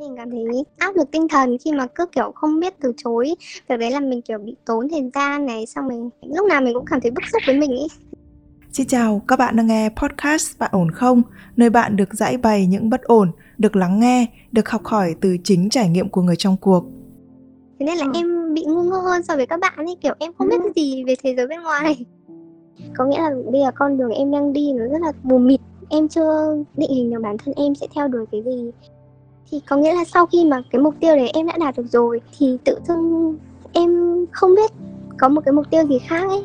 mình 0.00 0.14
cảm 0.16 0.30
thấy 0.30 0.44
áp 0.78 0.96
lực 0.96 1.10
tinh 1.10 1.28
thần 1.28 1.56
khi 1.64 1.72
mà 1.72 1.86
cứ 1.94 2.06
kiểu 2.06 2.32
không 2.34 2.60
biết 2.60 2.74
từ 2.80 2.92
chối 2.96 3.34
việc 3.68 3.76
đấy 3.76 3.90
là 3.90 4.00
mình 4.00 4.22
kiểu 4.22 4.38
bị 4.38 4.56
tốn 4.64 4.88
thời 4.88 5.10
gian 5.14 5.46
này 5.46 5.66
xong 5.66 5.88
mình 5.88 6.10
lúc 6.22 6.46
nào 6.48 6.60
mình 6.60 6.74
cũng 6.74 6.84
cảm 6.86 7.00
thấy 7.00 7.10
bức 7.10 7.24
xúc 7.32 7.42
với 7.46 7.56
mình 7.56 7.70
ý 7.70 7.86
Xin 8.72 8.86
chào, 8.86 9.22
các 9.28 9.38
bạn 9.38 9.56
đang 9.56 9.66
nghe 9.66 9.88
podcast 9.88 10.58
Bạn 10.58 10.70
ổn 10.72 10.90
không? 10.90 11.22
Nơi 11.56 11.70
bạn 11.70 11.96
được 11.96 12.14
giải 12.14 12.36
bày 12.36 12.66
những 12.66 12.90
bất 12.90 13.02
ổn, 13.02 13.30
được 13.58 13.76
lắng 13.76 14.00
nghe, 14.00 14.26
được 14.52 14.68
học 14.68 14.84
hỏi 14.84 15.14
từ 15.20 15.36
chính 15.44 15.68
trải 15.70 15.88
nghiệm 15.88 16.08
của 16.08 16.22
người 16.22 16.36
trong 16.36 16.56
cuộc. 16.56 16.84
Thế 17.78 17.86
nên 17.86 17.98
là 17.98 18.04
ừ. 18.04 18.10
em 18.14 18.54
bị 18.54 18.64
ngu 18.64 18.82
ngơ 18.82 18.98
hơn 18.98 19.22
so 19.22 19.36
với 19.36 19.46
các 19.46 19.60
bạn 19.60 19.76
ấy, 19.76 19.96
kiểu 20.00 20.14
em 20.18 20.32
không 20.38 20.48
biết 20.48 20.56
cái 20.62 20.72
gì 20.76 21.04
về 21.04 21.14
thế 21.22 21.34
giới 21.36 21.46
bên 21.46 21.62
ngoài. 21.62 22.04
Có 22.96 23.04
nghĩa 23.04 23.18
là 23.18 23.30
bây 23.52 23.60
giờ 23.60 23.70
con 23.74 23.98
đường 23.98 24.10
em 24.10 24.30
đang 24.30 24.52
đi 24.52 24.72
nó 24.72 24.84
rất 24.84 25.02
là 25.02 25.12
mù 25.22 25.38
mịt, 25.38 25.60
em 25.88 26.08
chưa 26.08 26.56
định 26.76 26.90
hình 26.90 27.10
được 27.10 27.20
bản 27.22 27.36
thân 27.38 27.54
em 27.56 27.74
sẽ 27.74 27.86
theo 27.94 28.08
đuổi 28.08 28.26
cái 28.32 28.42
gì. 28.42 28.70
Thì 29.50 29.60
có 29.68 29.76
nghĩa 29.76 29.94
là 29.94 30.04
sau 30.04 30.26
khi 30.26 30.44
mà 30.44 30.62
cái 30.70 30.82
mục 30.82 30.94
tiêu 31.00 31.16
đấy 31.16 31.30
em 31.34 31.46
đã 31.46 31.56
đạt 31.58 31.76
được 31.76 31.86
rồi, 31.92 32.20
thì 32.38 32.56
tự 32.64 32.78
dưng 32.88 33.36
em 33.72 33.90
không 34.32 34.54
biết 34.54 34.70
có 35.18 35.28
một 35.28 35.40
cái 35.44 35.52
mục 35.52 35.70
tiêu 35.70 35.84
gì 35.84 35.98
khác 35.98 36.28
ấy. 36.28 36.44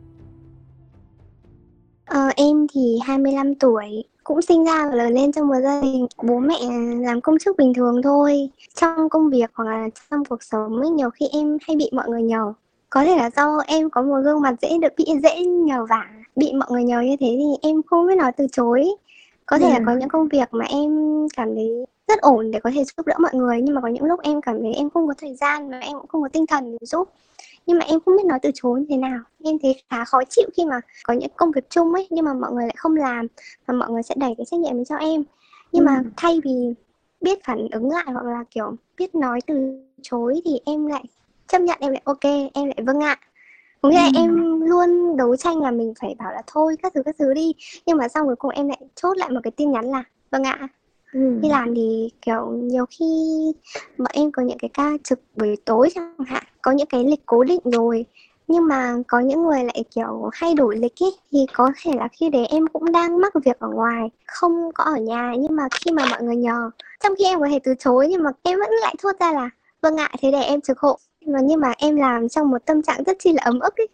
Ờ, 2.11 2.29
em 2.35 2.67
thì 2.73 2.99
25 3.03 3.55
tuổi, 3.55 4.03
cũng 4.23 4.41
sinh 4.41 4.65
ra 4.65 4.87
và 4.89 4.95
lớn 4.95 5.13
lên 5.13 5.31
trong 5.31 5.47
một 5.47 5.55
gia 5.63 5.81
đình 5.81 6.07
bố 6.23 6.39
mẹ 6.39 6.59
làm 6.99 7.21
công 7.21 7.39
chức 7.39 7.57
bình 7.57 7.73
thường 7.73 8.01
thôi. 8.01 8.49
Trong 8.75 9.09
công 9.09 9.29
việc 9.29 9.51
hoặc 9.53 9.65
là 9.65 9.89
trong 10.11 10.25
cuộc 10.25 10.43
sống 10.43 10.81
ấy, 10.81 10.89
nhiều 10.89 11.09
khi 11.09 11.27
em 11.31 11.57
hay 11.67 11.75
bị 11.75 11.89
mọi 11.93 12.09
người 12.09 12.21
nhờ. 12.21 12.53
Có 12.89 13.05
thể 13.05 13.15
là 13.17 13.29
do 13.35 13.57
em 13.67 13.89
có 13.89 14.01
một 14.01 14.21
gương 14.23 14.41
mặt 14.41 14.55
dễ 14.61 14.77
được 14.81 14.93
bị 14.97 15.05
dễ 15.23 15.45
nhờ 15.45 15.85
vả, 15.85 16.05
bị 16.35 16.53
mọi 16.53 16.67
người 16.71 16.83
nhờ 16.83 17.01
như 17.01 17.15
thế 17.19 17.37
thì 17.39 17.69
em 17.69 17.81
không 17.83 18.07
biết 18.07 18.15
nói 18.15 18.31
từ 18.31 18.47
chối. 18.51 18.87
Có 19.45 19.57
thể 19.57 19.65
ừ. 19.65 19.71
là 19.71 19.79
có 19.85 19.95
những 19.99 20.09
công 20.09 20.27
việc 20.27 20.47
mà 20.51 20.65
em 20.65 20.91
cảm 21.37 21.55
thấy 21.55 21.85
rất 22.07 22.21
ổn 22.21 22.51
để 22.51 22.59
có 22.59 22.71
thể 22.75 22.83
giúp 22.83 23.07
đỡ 23.07 23.15
mọi 23.19 23.31
người 23.33 23.61
nhưng 23.61 23.75
mà 23.75 23.81
có 23.81 23.87
những 23.87 24.03
lúc 24.03 24.19
em 24.23 24.41
cảm 24.41 24.61
thấy 24.61 24.73
em 24.73 24.89
không 24.89 25.07
có 25.07 25.13
thời 25.17 25.35
gian 25.35 25.69
và 25.69 25.79
em 25.79 25.93
cũng 25.97 26.07
không 26.07 26.21
có 26.21 26.29
tinh 26.29 26.45
thần 26.47 26.71
để 26.71 26.85
giúp 26.85 27.09
nhưng 27.65 27.79
mà 27.79 27.85
em 27.85 27.99
không 28.05 28.17
biết 28.17 28.25
nói 28.25 28.39
từ 28.41 28.51
chối 28.53 28.79
như 28.79 28.85
thế 28.89 28.97
nào. 28.97 29.19
Em 29.43 29.57
thấy 29.61 29.83
khá 29.89 30.05
khó 30.05 30.19
chịu 30.29 30.49
khi 30.57 30.65
mà 30.65 30.79
có 31.03 31.13
những 31.13 31.29
công 31.35 31.51
việc 31.51 31.69
chung 31.69 31.93
ấy 31.93 32.07
nhưng 32.09 32.25
mà 32.25 32.33
mọi 32.33 32.51
người 32.51 32.65
lại 32.65 32.75
không 32.77 32.95
làm 32.95 33.27
và 33.65 33.73
mọi 33.73 33.89
người 33.89 34.03
sẽ 34.03 34.15
đẩy 34.17 34.33
cái 34.37 34.45
trách 34.45 34.59
nhiệm 34.59 34.73
đến 34.73 34.85
cho 34.85 34.95
em. 34.95 35.23
Nhưng 35.71 35.85
ừ. 35.85 35.85
mà 35.85 36.03
thay 36.17 36.39
vì 36.43 36.73
biết 37.21 37.43
phản 37.43 37.67
ứng 37.71 37.89
lại 37.89 38.05
hoặc 38.07 38.25
là 38.25 38.43
kiểu 38.51 38.75
biết 38.97 39.15
nói 39.15 39.39
từ 39.47 39.79
chối 40.01 40.41
thì 40.45 40.59
em 40.65 40.87
lại 40.87 41.03
chấp 41.47 41.59
nhận 41.59 41.77
em 41.79 41.91
lại 41.91 42.01
ok 42.05 42.23
em 42.53 42.65
lại 42.67 42.79
vâng 42.85 42.99
ạ. 42.99 43.19
Có 43.81 43.89
nghĩa 43.89 43.95
là 43.95 44.09
ừ. 44.15 44.19
em 44.19 44.61
luôn 44.61 45.17
đấu 45.17 45.35
tranh 45.35 45.61
là 45.61 45.71
mình 45.71 45.93
phải 46.01 46.15
bảo 46.19 46.31
là 46.31 46.41
thôi 46.47 46.75
các 46.83 46.93
thứ 46.95 47.03
các 47.03 47.15
thứ 47.19 47.33
đi. 47.33 47.53
Nhưng 47.85 47.97
mà 47.97 48.07
xong 48.07 48.25
cuối 48.25 48.35
cùng 48.35 48.51
em 48.51 48.67
lại 48.67 48.81
chốt 48.95 49.17
lại 49.17 49.29
một 49.29 49.39
cái 49.43 49.51
tin 49.51 49.71
nhắn 49.71 49.85
là 49.85 50.03
vâng 50.31 50.43
ạ 50.43 50.67
ừ. 51.13 51.39
đi 51.41 51.49
làm 51.49 51.75
thì 51.75 52.09
kiểu 52.21 52.47
nhiều 52.47 52.85
khi 52.89 53.05
bọn 53.97 54.11
em 54.13 54.31
có 54.31 54.43
những 54.43 54.57
cái 54.57 54.69
ca 54.73 54.91
trực 55.03 55.19
buổi 55.35 55.55
tối 55.65 55.89
chẳng 55.95 56.15
hạn 56.27 56.43
có 56.61 56.71
những 56.71 56.87
cái 56.87 57.03
lịch 57.03 57.25
cố 57.25 57.43
định 57.43 57.61
rồi 57.63 58.05
nhưng 58.47 58.67
mà 58.67 58.95
có 59.07 59.19
những 59.19 59.43
người 59.43 59.63
lại 59.63 59.83
kiểu 59.95 60.29
hay 60.33 60.53
đổi 60.53 60.77
lịch 60.77 60.95
ý 60.95 61.07
thì 61.31 61.39
có 61.53 61.71
thể 61.81 61.91
là 61.95 62.07
khi 62.07 62.29
đấy 62.29 62.45
em 62.45 62.67
cũng 62.67 62.91
đang 62.91 63.19
mắc 63.19 63.33
việc 63.45 63.59
ở 63.59 63.69
ngoài 63.69 64.09
không 64.27 64.71
có 64.73 64.83
ở 64.83 64.95
nhà 64.95 65.33
nhưng 65.39 65.55
mà 65.55 65.63
khi 65.71 65.91
mà 65.91 66.05
mọi 66.09 66.23
người 66.23 66.35
nhờ 66.35 66.69
trong 67.03 67.13
khi 67.17 67.25
em 67.25 67.39
có 67.39 67.47
thể 67.51 67.59
từ 67.63 67.73
chối 67.79 68.07
nhưng 68.09 68.23
mà 68.23 68.31
em 68.43 68.59
vẫn 68.59 68.69
lại 68.81 68.95
thốt 68.99 69.11
ra 69.19 69.31
là 69.31 69.49
vâng 69.81 69.97
ạ 69.97 70.11
thế 70.21 70.31
để 70.31 70.41
em 70.41 70.61
trực 70.61 70.79
hộ 70.79 70.97
mà 71.25 71.39
nhưng 71.43 71.59
mà 71.59 71.73
em 71.77 71.95
làm 71.95 72.29
trong 72.29 72.49
một 72.49 72.65
tâm 72.65 72.81
trạng 72.81 73.03
rất 73.03 73.17
chi 73.19 73.33
là 73.33 73.43
ấm 73.43 73.59
ức 73.59 73.77
ấy 73.77 73.87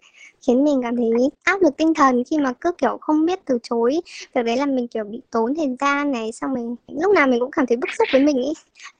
khiến 0.47 0.63
mình 0.63 0.79
cảm 0.83 0.95
thấy 0.95 1.11
áp 1.43 1.61
lực 1.61 1.77
tinh 1.77 1.93
thần 1.93 2.23
khi 2.23 2.37
mà 2.37 2.53
cứ 2.53 2.71
kiểu 2.71 2.97
không 3.01 3.25
biết 3.25 3.39
từ 3.45 3.57
chối. 3.63 4.01
Việc 4.35 4.43
đấy 4.43 4.57
là 4.57 4.65
mình 4.65 4.87
kiểu 4.87 5.03
bị 5.03 5.21
tốn 5.31 5.55
thời 5.55 5.75
gian 5.79 6.11
này 6.11 6.31
xong 6.31 6.53
mình 6.53 6.75
lúc 6.87 7.13
nào 7.13 7.27
mình 7.27 7.39
cũng 7.39 7.51
cảm 7.51 7.65
thấy 7.65 7.77
bức 7.77 7.89
xúc 7.97 8.09
với 8.11 8.21
mình 8.21 8.37
ý 8.37 8.53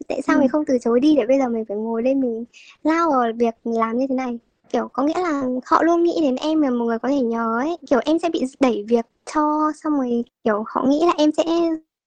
tại 0.07 0.21
sao 0.21 0.35
ừ. 0.35 0.39
mình 0.39 0.49
không 0.49 0.65
từ 0.65 0.77
chối 0.81 0.99
đi 0.99 1.15
để 1.15 1.25
bây 1.27 1.39
giờ 1.39 1.49
mình 1.49 1.65
phải 1.65 1.77
ngồi 1.77 2.03
lên 2.03 2.21
mình 2.21 2.45
lao 2.83 3.11
vào 3.11 3.31
việc 3.35 3.55
làm 3.63 3.97
như 3.97 4.05
thế 4.09 4.15
này? 4.15 4.39
Kiểu 4.69 4.89
có 4.93 5.03
nghĩa 5.03 5.19
là 5.19 5.43
họ 5.65 5.83
luôn 5.83 6.03
nghĩ 6.03 6.19
đến 6.21 6.35
em 6.35 6.61
là 6.61 6.69
một 6.69 6.85
người 6.85 6.99
có 6.99 7.09
thể 7.09 7.21
nhờ 7.21 7.59
ấy. 7.59 7.77
Kiểu 7.89 7.99
em 8.05 8.19
sẽ 8.19 8.29
bị 8.29 8.43
đẩy 8.59 8.85
việc 8.87 9.05
cho 9.33 9.71
xong 9.83 9.93
rồi 9.93 10.23
kiểu 10.43 10.63
họ 10.67 10.83
nghĩ 10.87 11.05
là 11.05 11.13
em 11.17 11.31
sẽ 11.37 11.43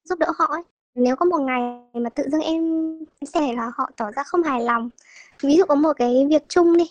giúp 0.04 0.18
đỡ 0.18 0.26
họ 0.38 0.46
ấy. 0.46 0.62
Nếu 0.94 1.16
có 1.16 1.24
một 1.24 1.38
ngày 1.38 1.60
mà 1.94 2.10
tự 2.10 2.24
dưng 2.32 2.40
em 2.40 2.62
sẽ 3.34 3.52
là 3.52 3.70
họ 3.74 3.90
tỏ 3.96 4.10
ra 4.10 4.22
không 4.22 4.42
hài 4.42 4.60
lòng 4.60 4.90
ví 5.42 5.56
dụ 5.56 5.64
có 5.68 5.74
một 5.74 5.92
cái 5.96 6.26
việc 6.30 6.42
chung 6.48 6.76
đi 6.76 6.84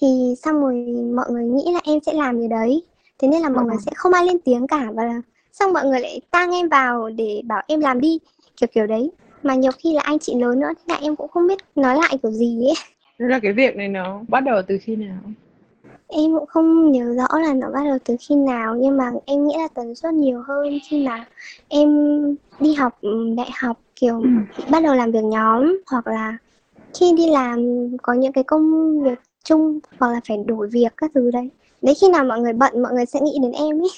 thì 0.00 0.34
xong 0.42 0.60
rồi 0.60 0.74
mọi 1.14 1.26
người 1.30 1.44
nghĩ 1.44 1.64
là 1.72 1.80
em 1.84 1.98
sẽ 2.06 2.12
làm 2.12 2.40
gì 2.40 2.48
đấy 2.48 2.82
thế 3.18 3.28
nên 3.28 3.42
là 3.42 3.48
mọi 3.48 3.64
ừ. 3.64 3.68
người 3.68 3.78
sẽ 3.86 3.92
không 3.96 4.12
ai 4.12 4.24
lên 4.26 4.38
tiếng 4.38 4.66
cả 4.66 4.90
và 4.94 5.22
xong 5.52 5.72
mọi 5.72 5.84
người 5.86 6.00
lại 6.00 6.20
tang 6.30 6.50
em 6.54 6.68
vào 6.68 7.10
để 7.10 7.42
bảo 7.44 7.62
em 7.68 7.80
làm 7.80 8.00
đi 8.00 8.18
kiểu 8.56 8.68
kiểu 8.74 8.86
đấy 8.86 9.10
mà 9.42 9.54
nhiều 9.54 9.72
khi 9.78 9.94
là 9.94 10.02
anh 10.02 10.18
chị 10.18 10.34
lớn 10.34 10.60
nữa 10.60 10.70
thế 10.76 10.94
là 10.94 10.98
em 11.02 11.16
cũng 11.16 11.28
không 11.28 11.46
biết 11.46 11.58
nói 11.76 11.96
lại 11.96 12.18
kiểu 12.22 12.32
gì 12.32 12.66
ấy 12.66 12.74
Thế 13.18 13.26
là 13.28 13.38
cái 13.38 13.52
việc 13.52 13.76
này 13.76 13.88
nó 13.88 14.20
bắt 14.28 14.40
đầu 14.40 14.62
từ 14.68 14.78
khi 14.82 14.96
nào? 14.96 15.16
Em 16.08 16.34
cũng 16.38 16.46
không 16.46 16.92
nhớ 16.92 17.14
rõ 17.14 17.38
là 17.38 17.54
nó 17.54 17.70
bắt 17.74 17.84
đầu 17.84 17.98
từ 18.04 18.16
khi 18.20 18.34
nào 18.34 18.76
nhưng 18.80 18.96
mà 18.96 19.10
em 19.26 19.46
nghĩ 19.46 19.54
là 19.58 19.68
tần 19.74 19.94
suất 19.94 20.14
nhiều 20.14 20.42
hơn 20.46 20.78
khi 20.90 21.06
mà 21.06 21.24
em 21.68 21.88
đi 22.60 22.74
học 22.74 22.98
ừ, 23.00 23.34
đại 23.36 23.50
học 23.60 23.80
kiểu 23.96 24.20
ừ. 24.20 24.28
bắt 24.70 24.82
đầu 24.82 24.94
làm 24.94 25.12
việc 25.12 25.24
nhóm 25.24 25.78
hoặc 25.86 26.06
là 26.06 26.36
khi 27.00 27.12
đi 27.16 27.30
làm 27.30 27.88
có 28.02 28.12
những 28.12 28.32
cái 28.32 28.44
công 28.44 29.02
việc 29.02 29.18
chung 29.44 29.78
hoặc 29.98 30.12
là 30.12 30.20
phải 30.28 30.36
đổi 30.46 30.68
việc 30.68 30.92
các 30.96 31.10
thứ 31.14 31.30
đấy. 31.30 31.50
Đấy 31.82 31.94
khi 32.00 32.08
nào 32.08 32.24
mọi 32.24 32.40
người 32.40 32.52
bận 32.52 32.82
mọi 32.82 32.92
người 32.92 33.06
sẽ 33.06 33.20
nghĩ 33.20 33.38
đến 33.42 33.52
em 33.52 33.82
ấy. 33.82 33.90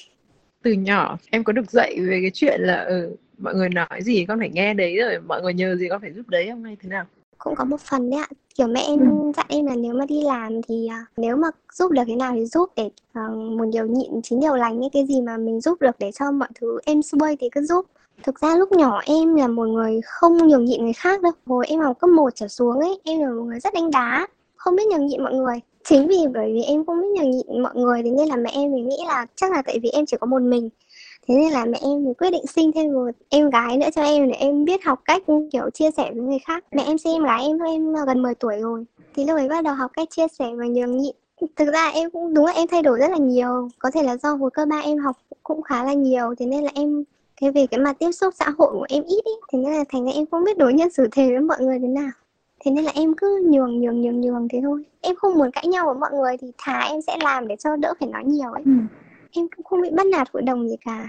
Từ 0.63 0.73
nhỏ 0.73 1.19
em 1.31 1.45
có 1.45 1.53
được 1.53 1.71
dạy 1.71 1.97
về 2.01 2.19
cái 2.23 2.31
chuyện 2.35 2.61
là 2.61 2.85
ừ, 2.85 3.17
mọi 3.39 3.55
người 3.55 3.69
nói 3.69 4.01
gì 4.01 4.25
con 4.29 4.39
phải 4.39 4.51
nghe 4.53 4.75
đấy 4.75 4.97
rồi 4.97 5.19
mọi 5.29 5.43
người 5.43 5.55
nhờ 5.55 5.77
gì 5.77 5.89
con 5.91 6.01
phải 6.01 6.13
giúp 6.13 6.29
đấy 6.29 6.47
không 6.51 6.65
hay 6.65 6.77
thế 6.83 6.89
nào? 6.89 7.05
Cũng 7.39 7.55
có 7.55 7.65
một 7.65 7.81
phần 7.81 8.11
đấy 8.11 8.21
ạ. 8.21 8.29
Kiểu 8.55 8.67
mẹ 8.67 8.81
em 8.87 8.99
ừ. 8.99 9.33
dặn 9.37 9.47
em 9.49 9.67
là 9.67 9.77
nếu 9.77 9.95
mà 9.95 10.07
đi 10.07 10.23
làm 10.23 10.63
thì 10.69 10.89
uh, 11.03 11.09
nếu 11.17 11.37
mà 11.37 11.49
giúp 11.73 11.91
được 11.91 12.03
thế 12.07 12.17
nào 12.17 12.33
thì 12.35 12.47
giúp 12.47 12.71
để 12.77 12.85
uh, 12.87 13.37
một 13.59 13.65
điều 13.73 13.87
nhịn 13.87 14.23
chín 14.23 14.41
điều 14.41 14.55
lành 14.55 14.81
những 14.81 14.91
cái 14.91 15.07
gì 15.07 15.21
mà 15.21 15.37
mình 15.37 15.61
giúp 15.61 15.81
được 15.81 15.97
để 15.99 16.11
cho 16.13 16.31
mọi 16.31 16.49
thứ 16.61 16.79
em 16.85 17.03
xuôi 17.03 17.37
thì 17.41 17.49
cứ 17.53 17.61
giúp 17.63 17.87
Thực 18.27 18.41
ra 18.41 18.57
lúc 18.57 18.73
nhỏ 18.73 19.01
em 19.05 19.35
là 19.35 19.49
một 19.49 19.69
người 19.69 20.01
không 20.05 20.49
nhường 20.49 20.65
nhịn 20.65 20.85
người 20.85 20.93
khác 20.93 21.23
đâu. 21.23 21.33
Hồi 21.47 21.67
em 21.69 21.81
học 21.81 21.99
cấp 22.01 22.11
1 22.11 22.31
trở 22.35 22.49
xuống 22.49 22.81
ấy, 22.81 23.01
em 23.05 23.21
là 23.21 23.31
một 23.31 23.43
người 23.43 23.61
rất 23.61 23.75
đánh 23.75 23.91
đá, 23.91 24.27
không 24.57 24.77
biết 24.77 24.83
nhường 24.91 25.07
nhịn 25.07 25.23
mọi 25.23 25.35
người. 25.35 25.61
Chính 25.85 26.09
vì 26.09 26.17
bởi 26.35 26.53
vì 26.53 26.63
em 26.63 26.85
không 26.85 27.01
biết 27.01 27.09
nhường 27.17 27.31
nhịn 27.31 27.63
mọi 27.63 27.73
người 27.75 28.03
thế 28.03 28.11
nên 28.11 28.29
là 28.29 28.37
mẹ 28.37 28.51
em 28.53 28.73
thì 28.77 28.83
nghĩ 28.83 28.97
là 29.07 29.27
chắc 29.37 29.53
là 29.53 29.63
tại 29.63 29.79
vì 29.83 29.89
em 29.89 30.07
chỉ 30.07 30.17
có 30.21 30.27
một 30.27 30.43
mình. 30.43 30.69
Thế 31.29 31.35
nên 31.35 31.53
là 31.53 31.65
mẹ 31.65 31.79
em 31.83 32.05
thì 32.05 32.15
quyết 32.19 32.31
định 32.31 32.47
sinh 32.47 32.73
thêm 32.73 32.93
một 32.93 33.11
em 33.29 33.51
gái 33.51 33.77
nữa 33.77 33.89
cho 33.95 34.03
em 34.03 34.29
để 34.29 34.35
em 34.35 34.65
biết 34.65 34.85
học 34.85 35.01
cách 35.05 35.23
kiểu 35.53 35.71
chia 35.75 35.91
sẻ 35.91 36.11
với 36.15 36.23
người 36.23 36.39
khác. 36.47 36.65
Mẹ 36.73 36.83
em 36.87 36.99
sinh 36.99 37.13
em 37.13 37.25
gái 37.25 37.43
em 37.43 37.59
em 37.59 37.95
gần 38.07 38.23
10 38.23 38.35
tuổi 38.35 38.57
rồi. 38.61 38.85
Thì 39.15 39.25
lúc 39.25 39.37
ấy 39.37 39.49
bắt 39.49 39.65
đầu 39.65 39.75
học 39.75 39.91
cách 39.95 40.09
chia 40.11 40.27
sẻ 40.39 40.47
và 40.57 40.67
nhường 40.67 40.97
nhịn 40.97 41.15
thực 41.57 41.73
ra 41.73 41.89
em 41.89 42.11
cũng 42.11 42.35
đúng 42.35 42.47
là 42.47 42.53
em 42.53 42.69
thay 42.69 42.83
đổi 42.83 42.99
rất 42.99 43.11
là 43.11 43.17
nhiều 43.17 43.69
có 43.79 43.91
thể 43.91 44.03
là 44.03 44.17
do 44.17 44.35
hồi 44.35 44.51
cơ 44.55 44.67
ba 44.67 44.79
em 44.79 44.99
học 44.99 45.17
cũng 45.43 45.63
khá 45.63 45.85
là 45.85 45.93
nhiều 45.93 46.35
thế 46.39 46.47
nên 46.47 46.65
là 46.65 46.71
em 46.75 47.05
cái 47.41 47.51
về 47.51 47.67
cái 47.71 47.81
mặt 47.81 47.97
tiếp 47.99 48.13
xúc 48.13 48.35
xã 48.35 48.51
hội 48.59 48.73
của 48.73 48.87
em 48.89 49.03
ít 49.03 49.25
ý 49.25 49.33
thế 49.53 49.59
nên 49.59 49.73
là 49.73 49.85
thành 49.89 50.05
ra 50.05 50.13
em 50.15 50.27
không 50.31 50.45
biết 50.45 50.59
đối 50.59 50.75
nhân 50.75 50.91
xử 50.91 51.09
thế 51.13 51.31
với 51.31 51.41
mọi 51.41 51.57
người 51.61 51.79
thế 51.79 51.89
nào. 51.89 52.11
Thế 52.65 52.71
nên 52.71 52.85
là 52.85 52.93
em 52.95 53.15
cứ 53.17 53.43
nhường 53.51 53.81
nhường 53.81 54.01
nhường 54.01 54.21
nhường 54.21 54.49
thế 54.49 54.61
thôi. 54.63 54.83
Em 55.01 55.15
không 55.17 55.35
muốn 55.39 55.51
cãi 55.51 55.67
nhau 55.67 55.87
với 55.87 55.95
mọi 55.95 56.11
người 56.13 56.37
thì 56.41 56.53
thà 56.59 56.81
em 56.81 57.01
sẽ 57.07 57.17
làm 57.23 57.49
để 57.49 57.57
cho 57.57 57.77
đỡ 57.77 57.95
phải 58.01 58.09
nói 58.09 58.25
nhiều 58.25 58.53
ấy. 58.53 58.63
Ừ. 58.65 58.73
em 59.33 59.47
cũng 59.57 59.65
không 59.65 59.83
bị 59.83 59.91
bắt 59.91 60.07
nạt 60.07 60.29
hội 60.33 60.43
đồng 60.43 60.69
gì 60.69 60.77
cả. 60.85 61.09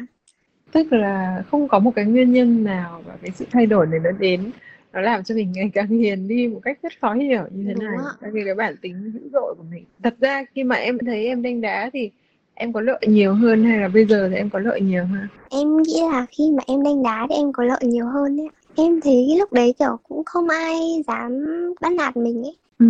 Tức 0.72 0.94
là 0.94 1.44
không 1.52 1.68
có 1.68 1.80
một 1.80 1.92
cái 1.96 2.06
nguyên 2.06 2.34
nhân 2.34 2.64
nào 2.64 3.02
và 3.06 3.18
cái 3.22 3.32
sự 3.36 3.46
thay 3.52 3.66
đổi 3.66 3.88
này 3.88 4.00
nó 4.04 4.12
đến 4.12 4.52
nó 4.94 5.02
làm 5.02 5.24
cho 5.24 5.36
mình 5.36 5.52
ngày 5.52 5.72
càng 5.74 5.88
hiền 5.88 6.28
đi 6.28 6.48
một 6.48 6.60
cách 6.64 6.80
rất 6.84 6.94
khó 7.02 7.14
hiểu 7.14 7.44
như 7.52 7.64
thế 7.68 7.74
Đúng 7.74 7.84
này. 7.86 7.98
tại 8.22 8.32
vì 8.32 8.42
cái 8.46 8.56
bản 8.56 8.76
tính 8.82 9.12
dữ 9.14 9.30
dội 9.34 9.56
của 9.58 9.64
mình. 9.72 9.86
Thật 10.04 10.16
ra 10.20 10.46
khi 10.56 10.64
mà 10.64 10.76
em 10.76 10.98
thấy 11.06 11.26
em 11.28 11.42
đánh 11.42 11.62
đá 11.62 11.90
thì 11.94 12.12
em 12.58 12.74
có 12.74 12.82
lợi 12.82 13.00
nhiều 13.08 13.34
hơn 13.34 13.64
hay 13.64 13.80
là 13.80 13.88
bây 13.88 14.06
giờ 14.06 14.28
thì 14.30 14.36
em 14.36 14.50
có 14.50 14.60
lợi 14.60 14.82
nhiều 14.82 15.06
hơn? 15.06 15.28
Em 15.50 15.78
nghĩ 15.78 16.02
là 16.12 16.26
khi 16.30 16.52
mà 16.52 16.64
em 16.68 16.84
đánh 16.84 17.04
đá 17.04 17.28
thì 17.30 17.36
em 17.36 17.54
có 17.54 17.64
lợi 17.64 17.80
nhiều 17.82 18.06
hơn 18.06 18.38
đấy 18.38 18.50
em 18.76 19.02
thấy 19.02 19.36
lúc 19.40 19.54
đấy 19.54 19.74
kiểu 19.80 20.00
cũng 20.10 20.24
không 20.24 20.50
ai 20.50 21.04
dám 21.08 21.46
bắt 21.82 21.94
nạt 21.94 22.18
mình 22.18 22.44
ấy. 22.44 22.58
Ừ. 22.80 22.88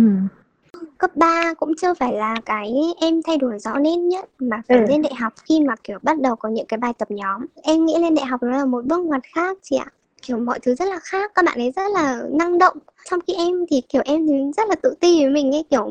cấp 0.98 1.16
3 1.16 1.54
cũng 1.54 1.72
chưa 1.80 1.94
phải 1.94 2.12
là 2.12 2.34
cái 2.44 2.74
em 3.00 3.22
thay 3.22 3.36
đổi 3.36 3.58
rõ 3.58 3.78
nét 3.78 3.96
nhất 3.96 4.28
mà 4.38 4.62
phải 4.68 4.78
ừ. 4.78 4.84
lên 4.88 5.02
đại 5.02 5.14
học 5.14 5.32
khi 5.48 5.60
mà 5.60 5.74
kiểu 5.84 5.98
bắt 6.02 6.20
đầu 6.20 6.36
có 6.36 6.48
những 6.48 6.66
cái 6.66 6.78
bài 6.78 6.92
tập 6.98 7.10
nhóm. 7.10 7.46
Em 7.62 7.86
nghĩ 7.86 7.94
lên 8.00 8.14
đại 8.14 8.26
học 8.26 8.42
nó 8.42 8.56
là 8.56 8.64
một 8.64 8.84
bước 8.84 9.00
ngoặt 9.04 9.22
khác 9.34 9.58
chị 9.62 9.76
ạ 9.76 9.90
kiểu 10.28 10.38
mọi 10.38 10.58
thứ 10.60 10.74
rất 10.74 10.88
là 10.88 10.98
khác 11.02 11.32
các 11.34 11.44
bạn 11.44 11.58
ấy 11.58 11.72
rất 11.76 11.90
là 11.94 12.22
năng 12.30 12.58
động 12.58 12.76
trong 13.10 13.20
khi 13.26 13.34
em 13.34 13.66
thì 13.70 13.80
kiểu 13.88 14.02
em 14.04 14.26
thì 14.26 14.34
rất 14.56 14.68
là 14.68 14.74
tự 14.74 14.94
ti 15.00 15.24
với 15.24 15.32
mình 15.32 15.52
ấy 15.52 15.64
kiểu 15.70 15.90